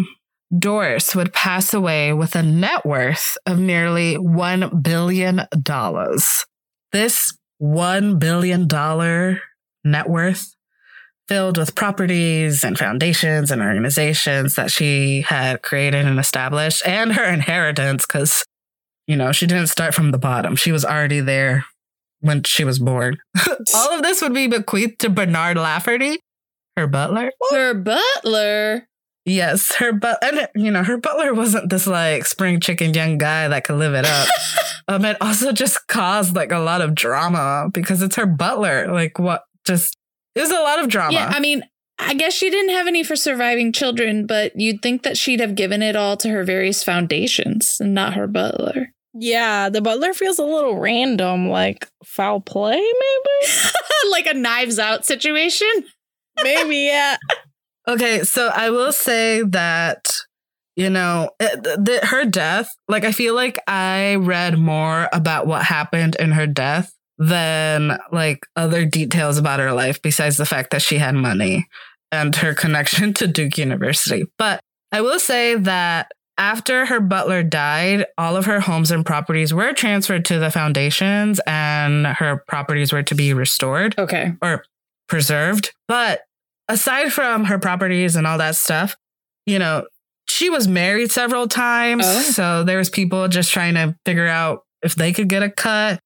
Doris 0.59 1.17
would 1.17 1.33
pass 1.33 1.73
away 1.73 2.13
with 2.13 2.37
a 2.37 2.43
net 2.43 2.85
worth 2.85 3.39
of 3.47 3.59
nearly 3.59 4.17
$1 4.17 4.83
billion. 4.83 5.41
This 6.93 7.39
$1 7.63 8.19
billion 8.19 9.39
net 9.85 10.11
worth 10.11 10.55
filled 11.29 11.57
with 11.57 11.75
properties 11.75 12.63
and 12.63 12.77
foundations 12.77 13.51
and 13.51 13.63
organizations 13.63 14.55
that 14.57 14.71
she 14.71 15.23
had 15.23 15.63
created 15.63 16.05
and 16.05 16.19
established, 16.19 16.87
and 16.87 17.15
her 17.15 17.25
inheritance, 17.25 18.05
because, 18.05 18.45
you 19.07 19.17
know, 19.17 19.33
she 19.33 19.47
didn't 19.47 19.69
start 19.69 19.95
from 19.95 20.11
the 20.11 20.19
bottom. 20.19 20.57
She 20.57 20.73
was 20.73 20.85
already 20.85 21.21
there 21.21 21.65
when 22.21 22.43
she 22.43 22.65
was 22.65 22.79
born. 22.79 23.19
All 23.75 23.91
of 23.93 24.03
this 24.03 24.23
would 24.23 24.35
be 24.35 24.47
bequeathed 24.47 25.01
to 25.01 25.11
Bernard 25.11 25.57
Lafferty, 25.57 26.19
her 26.77 26.87
butler. 26.87 27.31
Her 27.51 27.75
butler. 27.75 28.89
Yes, 29.25 29.75
her 29.77 29.93
but 29.93 30.23
and 30.23 30.49
you 30.55 30.71
know 30.71 30.85
her 30.85 30.99
butler 30.99 31.35
wasn't 31.35 31.69
this 31.69 31.89
like 31.89 32.25
spring 32.25 32.61
chicken 32.61 32.95
young 32.95 33.19
guy 33.19 33.49
that 33.49 33.65
could 33.65 33.77
live 33.77 33.95
it 33.95 34.07
up. 34.07 34.29
um, 34.89 35.05
it 35.05 35.17
also 35.21 35.51
just 35.51 35.89
caused 35.89 36.37
like 36.37 36.53
a 36.53 36.61
lot 36.61 36.81
of 36.81 36.95
drama 36.95 37.69
because 37.73 38.03
it's 38.03 38.15
her 38.15 38.27
butler. 38.27 38.87
Like 38.93 39.19
what? 39.19 39.43
Just 39.65 39.97
it 40.37 40.41
was 40.41 40.51
a 40.51 40.61
lot 40.61 40.79
of 40.79 40.89
drama. 40.89 41.15
Yeah, 41.15 41.33
I 41.35 41.41
mean, 41.41 41.65
I 41.99 42.15
guess 42.15 42.35
she 42.35 42.51
didn't 42.51 42.71
have 42.71 42.87
any 42.87 43.03
for 43.03 43.17
surviving 43.17 43.73
children, 43.73 44.27
but 44.27 44.53
you'd 44.55 44.81
think 44.81 45.03
that 45.03 45.17
she'd 45.17 45.41
have 45.41 45.57
given 45.57 45.83
it 45.83 45.97
all 45.97 46.17
to 46.19 46.29
her 46.29 46.45
various 46.45 46.85
foundations 46.85 47.79
and 47.81 47.95
not 47.95 48.15
her 48.15 48.29
butler. 48.29 48.93
Yeah, 49.19 49.69
the 49.71 49.81
butler 49.81 50.13
feels 50.13 50.39
a 50.39 50.45
little 50.45 50.79
random, 50.79 51.49
like 51.49 51.89
foul 52.05 52.41
play, 52.41 52.77
maybe? 52.77 53.53
like 54.11 54.27
a 54.27 54.35
knives 54.35 54.79
out 54.79 55.07
situation. 55.07 55.69
maybe, 56.43 56.77
yeah. 56.87 57.17
Okay, 57.89 58.25
so 58.25 58.49
I 58.49 58.71
will 58.71 58.93
say 58.93 59.43
that 59.43 60.11
you 60.75 60.91
know 60.91 61.31
eh, 61.41 61.49
it, 61.53 61.63
the, 61.63 62.01
her 62.07 62.25
death. 62.25 62.75
Like 62.89 63.05
I 63.05 63.13
feel 63.13 63.35
like 63.35 63.59
I 63.67 64.17
read 64.17 64.59
more 64.59 65.09
about 65.13 65.47
what 65.47 65.65
happened 65.65 66.17
in 66.17 66.33
her 66.33 66.47
death 66.47 66.93
than 67.19 67.99
like 68.13 68.41
other 68.57 68.85
details 68.85 69.39
about 69.39 69.61
her 69.61 69.73
life, 69.73 70.03
besides 70.03 70.37
the 70.37 70.47
fact 70.47 70.71
that 70.73 70.83
she 70.83 70.99
had 70.99 71.15
money 71.15 71.69
and 72.13 72.35
her 72.37 72.55
connection 72.55 73.15
to 73.15 73.27
Duke 73.27 73.57
University. 73.57 74.25
But 74.37 74.61
I 74.93 75.01
will 75.01 75.19
say 75.19 75.55
that 75.55 76.11
after 76.39 76.87
her 76.87 77.01
butler 77.01 77.43
died, 77.43 78.07
all 78.19 78.37
of 78.37 78.45
her 78.47 78.61
homes 78.61 78.91
and 78.91 79.05
properties 79.07 79.55
were 79.55 79.73
transferred 79.73 80.25
to 80.27 80.39
the 80.39 80.51
foundations, 80.51 81.41
and 81.47 82.07
her 82.07 82.43
properties 82.49 82.93
were 82.93 83.03
to 83.05 83.15
be 83.15 83.33
restored 83.33 83.95
Okay. 83.99 84.35
or 84.43 84.65
preserved. 85.09 85.73
But 85.89 86.23
aside 86.69 87.13
from 87.13 87.45
her 87.45 87.59
properties 87.59 88.17
and 88.17 88.27
all 88.27 88.39
that 88.39 88.57
stuff, 88.57 88.97
you 89.47 89.59
know, 89.59 89.87
she 90.29 90.51
was 90.51 90.67
married 90.69 91.11
several 91.13 91.47
times. 91.49 92.05
Oh. 92.07 92.21
So 92.21 92.65
there 92.65 92.79
was 92.79 92.91
people 92.91 93.29
just 93.29 93.53
trying 93.53 93.75
to 93.75 93.97
figure 94.05 94.27
out 94.27 94.65
if 94.83 94.95
they 94.95 95.13
could 95.13 95.29
get 95.29 95.43
a 95.43 95.51
cut. 95.51 96.01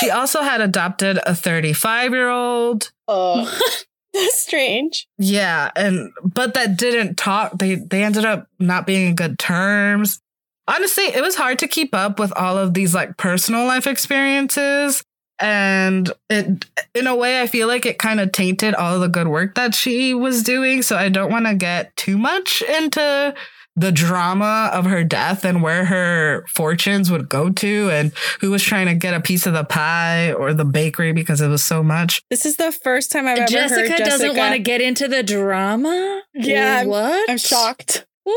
She 0.00 0.10
also 0.10 0.40
had 0.42 0.60
adopted 0.60 1.18
a 1.26 1.34
35 1.34 2.12
year 2.12 2.28
old. 2.28 2.90
Oh, 3.06 3.44
strange. 4.30 5.06
Yeah. 5.18 5.70
And, 5.76 6.12
but 6.22 6.54
that 6.54 6.76
didn't 6.76 7.16
talk. 7.16 7.58
They, 7.58 7.76
they 7.76 8.02
ended 8.02 8.24
up 8.24 8.48
not 8.58 8.86
being 8.86 9.08
in 9.08 9.14
good 9.14 9.38
terms. 9.38 10.20
Honestly, 10.68 11.04
it 11.04 11.22
was 11.22 11.36
hard 11.36 11.58
to 11.60 11.68
keep 11.68 11.94
up 11.94 12.18
with 12.18 12.32
all 12.36 12.58
of 12.58 12.74
these 12.74 12.94
like 12.94 13.16
personal 13.16 13.66
life 13.66 13.86
experiences. 13.86 15.04
And 15.38 16.10
it, 16.30 16.64
in 16.94 17.06
a 17.06 17.14
way, 17.14 17.42
I 17.42 17.46
feel 17.46 17.68
like 17.68 17.84
it 17.84 17.98
kind 17.98 18.20
of 18.20 18.32
tainted 18.32 18.74
all 18.74 18.94
of 18.94 19.00
the 19.00 19.08
good 19.08 19.28
work 19.28 19.54
that 19.54 19.74
she 19.74 20.14
was 20.14 20.42
doing. 20.42 20.82
So 20.82 20.96
I 20.96 21.08
don't 21.08 21.30
want 21.30 21.46
to 21.46 21.54
get 21.54 21.94
too 21.96 22.16
much 22.16 22.62
into 22.62 23.34
the 23.78 23.92
drama 23.92 24.70
of 24.72 24.86
her 24.86 25.04
death 25.04 25.44
and 25.44 25.62
where 25.62 25.84
her 25.84 26.44
fortunes 26.48 27.10
would 27.10 27.28
go 27.28 27.50
to 27.50 27.90
and 27.90 28.10
who 28.40 28.50
was 28.50 28.62
trying 28.62 28.86
to 28.86 28.94
get 28.94 29.12
a 29.12 29.20
piece 29.20 29.46
of 29.46 29.52
the 29.52 29.64
pie 29.64 30.32
or 30.32 30.54
the 30.54 30.64
bakery 30.64 31.12
because 31.12 31.42
it 31.42 31.48
was 31.48 31.62
so 31.62 31.82
much. 31.82 32.22
This 32.30 32.46
is 32.46 32.56
the 32.56 32.72
first 32.72 33.12
time 33.12 33.26
I've 33.26 33.38
ever 33.38 33.46
Jessica, 33.46 33.80
heard 33.80 33.88
Jessica. 33.90 34.08
doesn't 34.10 34.36
want 34.36 34.54
to 34.54 34.58
get 34.58 34.80
into 34.80 35.08
the 35.08 35.22
drama. 35.22 36.22
Yeah, 36.34 36.78
I'm- 36.78 36.88
what? 36.88 37.30
I'm 37.30 37.36
shocked. 37.38 38.06
What? 38.24 38.36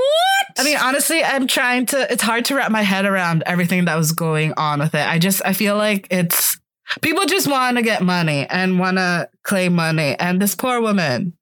I 0.59 0.63
mean, 0.63 0.77
honestly, 0.77 1.23
I'm 1.23 1.47
trying 1.47 1.87
to, 1.87 2.11
it's 2.11 2.21
hard 2.21 2.45
to 2.45 2.55
wrap 2.55 2.69
my 2.69 2.83
head 2.83 3.05
around 3.05 3.41
everything 3.45 3.85
that 3.85 3.95
was 3.95 4.11
going 4.11 4.53
on 4.57 4.79
with 4.79 4.93
it. 4.93 5.07
I 5.07 5.17
just, 5.19 5.41
I 5.45 5.53
feel 5.53 5.77
like 5.77 6.05
it's, 6.11 6.59
people 7.01 7.25
just 7.25 7.47
want 7.47 7.77
to 7.77 7.81
get 7.83 8.03
money 8.03 8.45
and 8.47 8.77
want 8.77 8.97
to 8.97 9.29
claim 9.43 9.73
money. 9.73 10.15
And 10.19 10.39
this 10.41 10.53
poor 10.53 10.79
woman, 10.81 11.33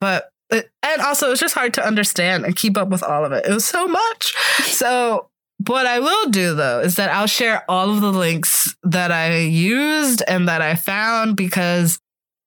but, 0.00 0.24
it, 0.24 0.35
and 0.50 1.02
also 1.02 1.30
it's 1.30 1.40
just 1.40 1.54
hard 1.54 1.74
to 1.74 1.84
understand 1.84 2.44
and 2.44 2.54
keep 2.54 2.76
up 2.76 2.88
with 2.88 3.02
all 3.02 3.24
of 3.24 3.32
it. 3.32 3.46
It 3.46 3.52
was 3.52 3.64
so 3.64 3.86
much. 3.86 4.34
So, 4.76 5.28
what 5.66 5.86
I 5.86 6.00
will 6.00 6.28
do 6.28 6.54
though 6.54 6.80
is 6.80 6.96
that 6.96 7.10
I'll 7.10 7.26
share 7.26 7.64
all 7.68 7.88
of 7.88 8.02
the 8.02 8.12
links 8.12 8.76
that 8.82 9.10
I 9.10 9.38
used 9.38 10.22
and 10.28 10.48
that 10.48 10.60
I 10.60 10.74
found 10.74 11.34
because 11.34 11.98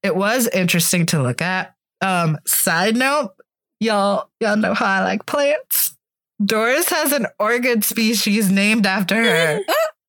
it 0.03 0.15
was 0.15 0.47
interesting 0.47 1.07
to 1.07 1.21
look 1.21 1.41
at. 1.41 1.73
Um, 2.01 2.37
side 2.45 2.95
note, 2.95 3.31
y'all, 3.79 4.29
y'all 4.39 4.57
know 4.57 4.75
how 4.75 4.85
I 4.85 5.03
like 5.03 5.25
plants. 5.25 5.95
Doris 6.43 6.89
has 6.89 7.11
an 7.11 7.27
orchid 7.39 7.83
species 7.83 8.49
named 8.49 8.85
after 8.85 9.15
her. 9.15 9.59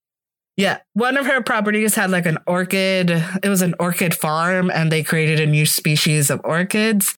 yeah, 0.57 0.79
one 0.95 1.17
of 1.17 1.27
her 1.27 1.43
properties 1.43 1.95
had 1.95 2.11
like 2.11 2.27
an 2.27 2.39
orchid. 2.47 3.11
It 3.43 3.49
was 3.49 3.63
an 3.63 3.75
orchid 3.81 4.15
farm, 4.15 4.71
and 4.71 4.93
they 4.93 5.03
created 5.03 5.41
a 5.41 5.47
new 5.47 5.67
species 5.67 6.31
of 6.31 6.41
orchids, 6.45 7.17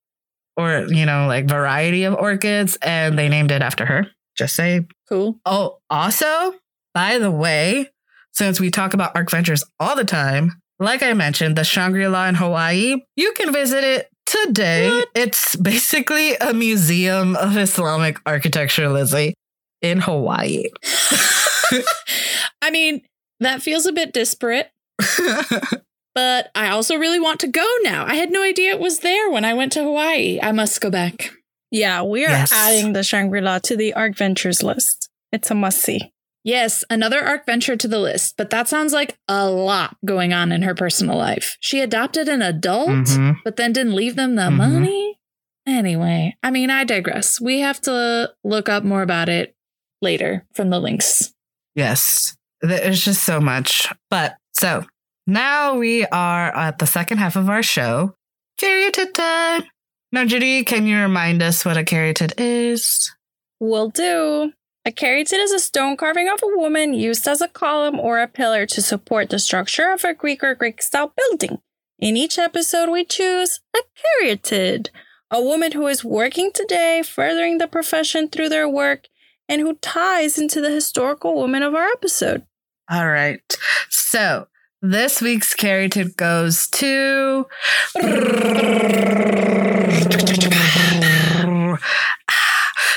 or 0.57 0.87
you 0.89 1.07
know, 1.07 1.27
like 1.27 1.47
variety 1.47 2.05
of 2.05 2.15
orchids, 2.15 2.77
and 2.83 3.19
they 3.19 3.29
named 3.29 3.51
it 3.51 3.63
after 3.63 3.87
her. 3.87 4.07
Just 4.37 4.55
say. 4.55 4.87
Cool. 5.09 5.39
Oh, 5.45 5.79
also, 5.91 6.55
by 6.95 7.19
the 7.19 7.31
way, 7.31 7.91
since 8.33 8.61
we 8.61 8.71
talk 8.71 8.95
about 8.95 9.15
Arc 9.15 9.31
Ventures 9.31 9.65
all 9.79 9.95
the 9.95 10.05
time, 10.05 10.53
like 10.79 11.03
I 11.03 11.13
mentioned, 11.13 11.57
the 11.57 11.65
Shangri 11.65 12.07
La 12.09 12.27
in 12.29 12.35
Hawaii, 12.35 12.97
you 13.17 13.33
can 13.33 13.53
visit 13.53 13.85
it 13.85 14.09
today. 14.27 15.05
It's 15.15 15.55
basically 15.57 16.35
a 16.37 16.53
museum 16.55 17.37
of 17.37 17.57
Islamic 17.57 18.19
architecture, 18.25 18.89
Lizzie, 18.89 19.35
in 19.83 20.01
Hawaii. 20.01 20.65
I 22.63 22.71
mean, 22.71 23.03
that 23.41 23.63
feels 23.63 23.87
a 23.87 23.93
bit 23.93 24.13
disparate, 24.13 24.71
but 26.15 26.51
I 26.55 26.69
also 26.71 26.97
really 26.97 27.21
want 27.21 27.41
to 27.41 27.49
go 27.49 27.67
now. 27.83 28.05
I 28.07 28.15
had 28.15 28.31
no 28.31 28.43
idea 28.43 28.71
it 28.73 28.81
was 28.81 29.01
there 29.01 29.31
when 29.31 29.45
I 29.45 29.55
went 29.55 29.73
to 29.73 29.83
Hawaii. 29.85 30.39
I 30.43 30.53
must 30.53 30.81
go 30.81 30.91
back. 30.91 31.31
Yeah, 31.71 32.03
we 32.03 32.25
are 32.27 32.31
Yes. 32.31 32.53
adding 32.53 32.93
the 32.93 33.03
Shangri 33.03 33.41
La 33.41 33.59
to 33.61 33.77
the 33.77 33.95
Arc 33.95 34.17
Ventures 34.17 34.63
list. 34.63 35.09
It's 35.33 35.51
a 35.51 35.55
must 35.55 35.81
see. 35.81 36.13
Yes, 36.45 36.83
another 36.91 37.23
arc 37.25 37.47
venture 37.47 37.77
to 37.77 37.87
the 37.87 38.01
list, 38.01 38.35
but 38.37 38.51
that 38.51 38.67
sounds 38.69 38.93
like 38.93 39.17
a 39.29 39.49
lot 39.49 39.97
going 40.05 40.33
on 40.33 40.51
in 40.51 40.63
her 40.63 40.75
personal 40.75 41.17
life. 41.17 41.57
She 41.61 41.81
adopted 41.81 42.29
an 42.29 42.43
adult, 42.43 42.89
Mhm. 42.91 43.37
but 43.45 43.55
then 43.57 43.73
didn't 43.73 43.95
leave 43.95 44.17
them 44.17 44.35
the 44.35 44.43
Mhm. 44.51 44.57
money. 44.57 45.19
Anyway, 45.67 46.37
I 46.43 46.51
mean, 46.51 46.69
I 46.71 46.83
digress. 46.85 47.41
We 47.41 47.61
have 47.61 47.81
to 47.83 48.33
look 48.43 48.69
up 48.69 48.83
more 48.83 49.03
about 49.03 49.29
it 49.29 49.55
later 50.03 50.45
from 50.53 50.71
the 50.71 50.81
links. 50.81 51.33
Yes, 51.77 52.37
there's 52.61 53.05
just 53.05 53.23
so 53.23 53.41
much. 53.41 53.89
But 54.11 54.37
so 54.53 54.85
now 55.27 55.77
we 55.77 56.07
are 56.07 56.55
at 56.57 56.79
the 56.79 56.87
second 56.87 57.19
half 57.19 57.37
of 57.37 57.49
our 57.49 57.63
show 57.63 58.15
Caryatid 58.61 59.15
time. 59.15 59.65
Now, 60.13 60.25
Judy, 60.25 60.63
can 60.63 60.87
you 60.87 60.99
remind 60.99 61.43
us 61.43 61.65
what 61.65 61.77
a 61.77 61.83
caryatid 61.83 62.35
is? 62.39 63.13
Will 63.59 63.89
do. 63.89 64.53
A 64.85 64.91
caryatid 64.91 65.39
is 65.43 65.53
a 65.53 65.59
stone 65.59 65.97
carving 65.97 66.29
of 66.29 66.41
a 66.43 66.59
woman 66.59 66.93
used 66.93 67.27
as 67.27 67.41
a 67.41 67.49
column 67.49 67.99
or 67.99 68.21
a 68.21 68.29
pillar 68.29 68.67
to 68.67 68.83
support 68.83 69.31
the 69.31 69.39
structure 69.39 69.91
of 69.91 70.05
a 70.05 70.15
Greek 70.15 70.45
or 70.45 70.55
Greek 70.55 70.83
style 70.83 71.13
building. 71.17 71.61
In 71.99 72.17
each 72.17 72.39
episode, 72.39 72.91
we 72.91 73.05
choose 73.05 73.61
a 73.75 73.81
caryatid, 74.25 74.89
a 75.31 75.41
woman 75.41 75.73
who 75.73 75.87
is 75.87 76.05
working 76.05 76.51
today, 76.53 77.03
furthering 77.03 77.59
the 77.59 77.69
profession 77.69 78.29
through 78.29 78.49
their 78.49 78.69
work, 78.69 79.09
and 79.49 79.61
who 79.61 79.75
ties 79.75 80.37
into 80.37 80.61
the 80.61 80.71
historical 80.71 81.35
woman 81.35 81.63
of 81.63 81.75
our 81.75 81.87
episode. 81.87 82.45
All 82.91 83.09
right. 83.09 83.41
So 83.89 84.49
this 84.83 85.23
week's 85.23 85.55
caryatid 85.55 86.17
goes 86.17 86.67
to 86.69 87.47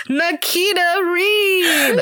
Nikita 0.10 1.02
Reed. 1.14 2.02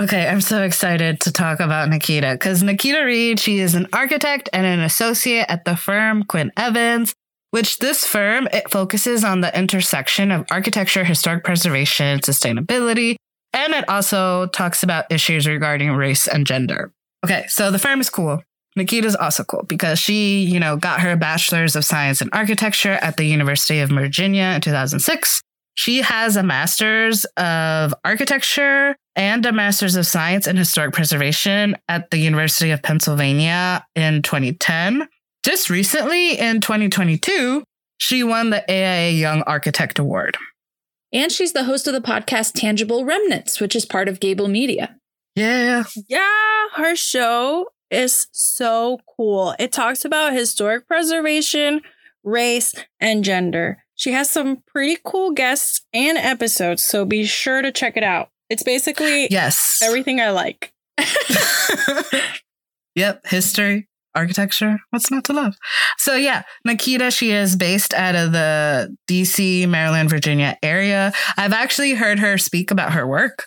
Okay, 0.00 0.28
I'm 0.28 0.40
so 0.40 0.62
excited 0.62 1.20
to 1.22 1.32
talk 1.32 1.60
about 1.60 1.88
Nikita 1.88 2.32
because 2.32 2.62
Nikita 2.62 3.04
Reed, 3.04 3.40
she 3.40 3.58
is 3.58 3.74
an 3.74 3.88
architect 3.92 4.48
and 4.52 4.64
an 4.64 4.80
associate 4.80 5.46
at 5.48 5.64
the 5.64 5.76
firm 5.76 6.22
Quinn 6.22 6.52
Evans, 6.56 7.14
which 7.50 7.78
this 7.78 8.06
firm 8.06 8.48
it 8.52 8.70
focuses 8.70 9.24
on 9.24 9.40
the 9.40 9.56
intersection 9.56 10.30
of 10.30 10.46
architecture, 10.50 11.04
historic 11.04 11.44
preservation, 11.44 12.20
sustainability, 12.20 13.16
and 13.52 13.72
it 13.72 13.88
also 13.88 14.46
talks 14.46 14.82
about 14.82 15.10
issues 15.10 15.46
regarding 15.46 15.92
race 15.92 16.26
and 16.26 16.46
gender. 16.46 16.92
Okay, 17.24 17.44
so 17.48 17.70
the 17.70 17.78
firm 17.78 18.00
is 18.00 18.10
cool. 18.10 18.42
Nikita's 18.74 19.16
also 19.16 19.44
cool 19.44 19.64
because 19.64 19.98
she, 19.98 20.44
you 20.44 20.58
know, 20.58 20.76
got 20.76 21.00
her 21.00 21.16
bachelor's 21.16 21.76
of 21.76 21.84
science 21.84 22.22
in 22.22 22.30
architecture 22.32 22.92
at 22.92 23.16
the 23.16 23.24
University 23.24 23.80
of 23.80 23.90
Virginia 23.90 24.44
in 24.54 24.60
2006. 24.60 25.42
She 25.74 26.02
has 26.02 26.36
a 26.36 26.42
master's 26.42 27.24
of 27.36 27.94
architecture 28.04 28.96
and 29.14 29.44
a 29.44 29.52
master's 29.52 29.96
of 29.96 30.06
science 30.06 30.46
in 30.46 30.56
historic 30.56 30.94
preservation 30.94 31.76
at 31.88 32.10
the 32.10 32.18
University 32.18 32.70
of 32.70 32.82
Pennsylvania 32.82 33.84
in 33.94 34.22
2010. 34.22 35.08
Just 35.44 35.70
recently 35.70 36.38
in 36.38 36.60
2022, 36.60 37.64
she 37.98 38.22
won 38.22 38.50
the 38.50 38.64
AIA 38.70 39.10
Young 39.10 39.42
Architect 39.42 39.98
Award. 39.98 40.36
And 41.12 41.30
she's 41.30 41.52
the 41.52 41.64
host 41.64 41.86
of 41.86 41.92
the 41.92 42.00
podcast 42.00 42.52
Tangible 42.54 43.04
Remnants, 43.04 43.60
which 43.60 43.76
is 43.76 43.84
part 43.84 44.08
of 44.08 44.20
Gable 44.20 44.48
Media. 44.48 44.96
Yeah. 45.34 45.84
Yeah, 46.08 46.64
her 46.74 46.96
show 46.96 47.66
is 47.90 48.26
so 48.32 48.98
cool. 49.16 49.54
It 49.58 49.72
talks 49.72 50.04
about 50.04 50.32
historic 50.32 50.86
preservation, 50.88 51.82
race, 52.24 52.74
and 53.00 53.22
gender. 53.24 53.84
She 53.94 54.12
has 54.12 54.30
some 54.30 54.62
pretty 54.66 54.96
cool 55.04 55.32
guests 55.32 55.82
and 55.92 56.16
episodes, 56.18 56.82
so 56.84 57.04
be 57.04 57.24
sure 57.24 57.60
to 57.62 57.70
check 57.70 57.96
it 57.96 58.02
out. 58.02 58.30
It's 58.48 58.62
basically 58.62 59.28
Yes. 59.30 59.80
everything 59.82 60.20
I 60.20 60.30
like. 60.30 60.72
yep. 62.94 63.26
History, 63.26 63.88
architecture. 64.14 64.78
What's 64.90 65.10
not 65.10 65.24
to 65.24 65.32
love? 65.32 65.56
So, 65.98 66.14
yeah, 66.16 66.42
Nikita, 66.64 67.10
she 67.10 67.30
is 67.30 67.56
based 67.56 67.94
out 67.94 68.14
of 68.14 68.32
the 68.32 68.94
DC, 69.08 69.68
Maryland, 69.68 70.10
Virginia 70.10 70.56
area. 70.62 71.12
I've 71.36 71.52
actually 71.52 71.94
heard 71.94 72.18
her 72.18 72.38
speak 72.38 72.70
about 72.70 72.92
her 72.92 73.06
work 73.06 73.46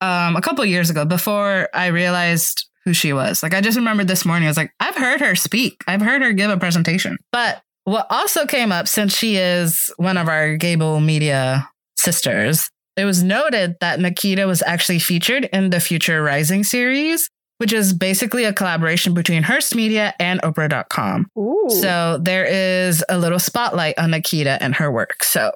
um, 0.00 0.36
a 0.36 0.40
couple 0.40 0.64
years 0.64 0.90
ago 0.90 1.04
before 1.04 1.68
I 1.74 1.86
realized 1.86 2.66
who 2.84 2.92
she 2.92 3.12
was. 3.12 3.42
Like, 3.42 3.54
I 3.54 3.60
just 3.60 3.76
remembered 3.76 4.08
this 4.08 4.24
morning, 4.24 4.46
I 4.46 4.50
was 4.50 4.56
like, 4.56 4.72
I've 4.78 4.96
heard 4.96 5.20
her 5.20 5.34
speak, 5.34 5.82
I've 5.86 6.00
heard 6.00 6.22
her 6.22 6.32
give 6.32 6.50
a 6.50 6.56
presentation. 6.56 7.18
But 7.32 7.62
what 7.84 8.06
also 8.10 8.46
came 8.46 8.72
up 8.72 8.88
since 8.88 9.16
she 9.16 9.36
is 9.36 9.92
one 9.96 10.16
of 10.16 10.28
our 10.28 10.56
Gable 10.56 11.00
Media 11.00 11.68
sisters, 11.96 12.68
it 12.96 13.04
was 13.04 13.22
noted 13.22 13.74
that 13.80 14.00
Nikita 14.00 14.46
was 14.46 14.62
actually 14.62 14.98
featured 14.98 15.44
in 15.52 15.70
the 15.70 15.80
Future 15.80 16.22
Rising 16.22 16.64
series, 16.64 17.28
which 17.58 17.72
is 17.72 17.92
basically 17.92 18.44
a 18.44 18.52
collaboration 18.52 19.14
between 19.14 19.42
Hearst 19.42 19.74
Media 19.74 20.14
and 20.18 20.40
Oprah.com. 20.42 21.26
Ooh. 21.38 21.70
So 21.80 22.18
there 22.20 22.44
is 22.44 23.04
a 23.08 23.18
little 23.18 23.38
spotlight 23.38 23.98
on 23.98 24.10
Nikita 24.10 24.62
and 24.62 24.74
her 24.74 24.90
work. 24.90 25.24
So 25.24 25.52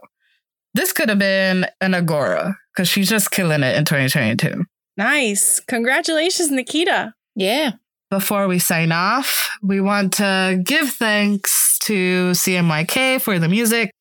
this 0.74 0.92
could 0.92 1.08
have 1.08 1.18
been 1.18 1.66
an 1.80 1.94
Agora 1.94 2.56
because 2.72 2.88
she's 2.88 3.08
just 3.08 3.30
killing 3.30 3.62
it 3.62 3.76
in 3.76 3.84
2022. 3.84 4.64
nice. 4.96 5.60
Congratulations, 5.60 6.50
Nikita. 6.50 7.14
Yeah. 7.34 7.72
Before 8.10 8.48
we 8.48 8.58
sign 8.58 8.90
off, 8.92 9.50
we 9.62 9.80
want 9.80 10.14
to 10.14 10.60
give 10.64 10.90
thanks 10.90 11.78
to 11.82 12.30
CMYK 12.32 13.20
for 13.22 13.38
the 13.38 13.48
music, 13.48 13.92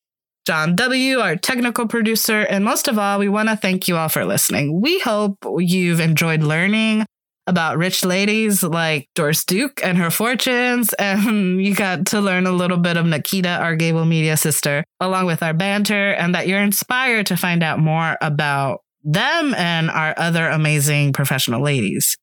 John 0.46 0.74
W., 0.74 1.18
our 1.20 1.36
technical 1.36 1.86
producer, 1.86 2.40
and 2.40 2.64
most 2.64 2.88
of 2.88 2.98
all, 2.98 3.18
we 3.20 3.28
want 3.28 3.48
to 3.50 3.56
thank 3.56 3.86
you 3.86 3.96
all 3.96 4.08
for 4.08 4.24
listening. 4.24 4.80
We 4.80 4.98
hope 4.98 5.38
you've 5.58 6.00
enjoyed 6.00 6.42
learning 6.42 7.06
about 7.50 7.76
rich 7.76 8.04
ladies 8.04 8.62
like 8.62 9.08
Doris 9.16 9.44
Duke 9.44 9.80
and 9.84 9.98
her 9.98 10.10
fortunes, 10.10 10.92
and 10.94 11.20
um, 11.28 11.60
you 11.60 11.74
got 11.74 12.06
to 12.06 12.20
learn 12.20 12.46
a 12.46 12.52
little 12.52 12.78
bit 12.78 12.96
of 12.96 13.04
Nikita, 13.04 13.48
our 13.48 13.76
Gable 13.76 14.04
Media 14.04 14.36
sister, 14.36 14.84
along 15.00 15.26
with 15.26 15.42
our 15.42 15.52
banter, 15.52 16.12
and 16.12 16.34
that 16.34 16.46
you're 16.46 16.62
inspired 16.62 17.26
to 17.26 17.36
find 17.36 17.62
out 17.62 17.80
more 17.80 18.16
about 18.20 18.80
them 19.02 19.54
and 19.54 19.90
our 19.90 20.14
other 20.16 20.46
amazing 20.46 21.12
professional 21.12 21.62
ladies. 21.62 22.16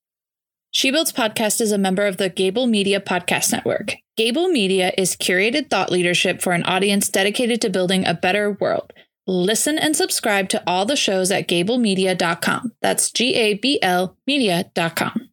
She 0.71 0.91
Builds 0.91 1.11
Podcast 1.11 1.59
is 1.59 1.71
a 1.71 1.78
member 1.78 2.05
of 2.05 2.17
the 2.17 2.30
Gable 2.30 2.67
Media 2.67 2.99
Podcast 3.01 3.51
Network. 3.51 3.95
Gable 4.15 4.47
Media 4.47 4.93
is 4.97 5.15
curated 5.15 5.69
thought 5.69 5.91
leadership 5.91 6.41
for 6.41 6.53
an 6.53 6.63
audience 6.63 7.09
dedicated 7.09 7.61
to 7.61 7.69
building 7.69 8.05
a 8.05 8.13
better 8.13 8.51
world. 8.51 8.93
Listen 9.30 9.78
and 9.78 9.93
subscribe 9.93 10.47
to 10.49 10.63
all 10.65 10.86
the 10.86 10.95
shows 10.95 11.32
at 11.32 11.49
gablemedia.com. 11.49 12.71
That's 12.82 13.11
G 13.11 13.36
A 13.36 13.55
B 13.55 13.78
L 13.82 14.17
media.com. 14.25 15.30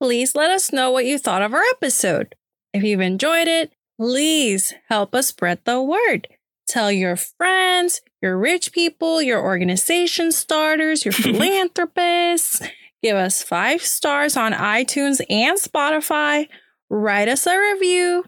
Please 0.00 0.34
let 0.34 0.50
us 0.50 0.72
know 0.72 0.90
what 0.90 1.06
you 1.06 1.18
thought 1.18 1.42
of 1.42 1.54
our 1.54 1.62
episode. 1.70 2.34
If 2.74 2.82
you've 2.82 3.00
enjoyed 3.00 3.46
it, 3.46 3.72
please 3.98 4.74
help 4.88 5.14
us 5.14 5.28
spread 5.28 5.60
the 5.64 5.80
word. 5.80 6.26
Tell 6.66 6.90
your 6.90 7.16
friends, 7.16 8.00
your 8.20 8.36
rich 8.36 8.72
people, 8.72 9.22
your 9.22 9.40
organization 9.40 10.32
starters, 10.32 11.04
your 11.04 11.12
philanthropists. 11.14 12.60
Give 13.02 13.16
us 13.16 13.42
five 13.44 13.82
stars 13.82 14.36
on 14.36 14.52
iTunes 14.52 15.20
and 15.30 15.58
Spotify. 15.58 16.48
Write 16.90 17.28
us 17.28 17.46
a 17.46 17.56
review. 17.56 18.24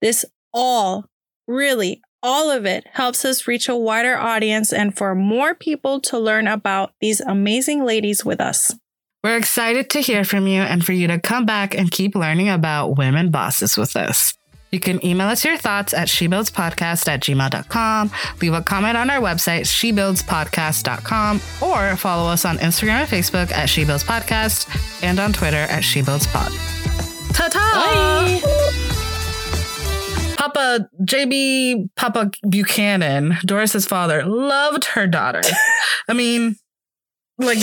This 0.00 0.24
all, 0.52 1.06
really, 1.48 2.00
all 2.22 2.50
of 2.50 2.64
it 2.64 2.86
helps 2.92 3.24
us 3.24 3.46
reach 3.46 3.68
a 3.68 3.76
wider 3.76 4.16
audience 4.16 4.72
and 4.72 4.96
for 4.96 5.14
more 5.14 5.54
people 5.54 6.00
to 6.00 6.18
learn 6.18 6.46
about 6.46 6.92
these 7.00 7.20
amazing 7.20 7.84
ladies 7.84 8.24
with 8.24 8.40
us. 8.40 8.74
We're 9.24 9.36
excited 9.36 9.88
to 9.90 10.00
hear 10.00 10.24
from 10.24 10.46
you 10.46 10.62
and 10.62 10.84
for 10.84 10.92
you 10.92 11.06
to 11.06 11.18
come 11.20 11.46
back 11.46 11.76
and 11.76 11.90
keep 11.90 12.14
learning 12.14 12.48
about 12.48 12.96
women 12.96 13.30
bosses 13.30 13.76
with 13.76 13.94
us. 13.96 14.34
You 14.72 14.80
can 14.80 15.04
email 15.04 15.28
us 15.28 15.44
your 15.44 15.58
thoughts 15.58 15.92
at 15.92 16.08
shebuildspodcast 16.08 17.06
at 17.06 17.20
gmail.com, 17.20 18.10
leave 18.40 18.54
a 18.54 18.62
comment 18.62 18.96
on 18.96 19.10
our 19.10 19.20
website, 19.20 19.66
shebuildspodcast.com, 19.66 21.36
or 21.60 21.96
follow 21.96 22.30
us 22.30 22.46
on 22.46 22.56
Instagram 22.56 23.00
and 23.00 23.08
Facebook 23.08 23.52
at 23.52 23.68
shebuildspodcast 23.68 25.02
and 25.02 25.20
on 25.20 25.34
Twitter 25.34 25.56
at 25.56 25.82
shebuildspod. 25.82 26.50
Ta-ta! 27.34 28.91
Papa 30.52 30.88
JB 31.04 31.90
Papa 31.96 32.30
Buchanan, 32.48 33.36
Doris's 33.44 33.86
father, 33.86 34.24
loved 34.24 34.84
her 34.86 35.06
daughter. 35.06 35.40
I 36.08 36.12
mean, 36.12 36.56
like 37.38 37.58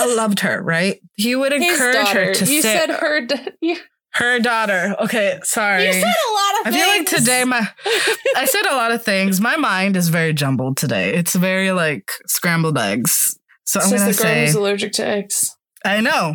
uh, 0.00 0.06
loved 0.16 0.40
her, 0.40 0.62
right? 0.62 1.00
He 1.14 1.34
would 1.34 1.52
encourage 1.52 2.08
her 2.08 2.34
to 2.34 2.44
you 2.44 2.62
sit. 2.62 2.72
said 2.72 2.90
her. 2.90 3.20
d- 3.26 3.36
you- 3.60 3.76
her 4.14 4.40
daughter. 4.40 4.96
Okay, 5.00 5.38
sorry. 5.44 5.86
You 5.86 5.92
said 5.92 6.02
a 6.02 6.32
lot 6.32 6.60
of 6.60 6.66
I 6.66 6.70
feel 6.72 6.88
like 6.88 7.06
today 7.06 7.44
my 7.44 7.58
I 8.36 8.46
said 8.46 8.66
a 8.66 8.74
lot 8.74 8.90
of 8.90 9.04
things. 9.04 9.40
My 9.40 9.56
mind 9.56 9.96
is 9.96 10.08
very 10.08 10.32
jumbled 10.32 10.76
today. 10.76 11.14
It's 11.14 11.34
very 11.34 11.70
like 11.72 12.10
scrambled 12.26 12.78
eggs. 12.78 13.38
So 13.64 13.80
I'm 13.80 13.88
says 13.88 14.00
gonna 14.00 14.12
the 14.12 14.16
girl 14.22 14.32
say 14.32 14.46
who's 14.46 14.54
allergic 14.54 14.92
to 14.94 15.06
eggs. 15.06 15.54
I 15.84 16.00
know. 16.00 16.34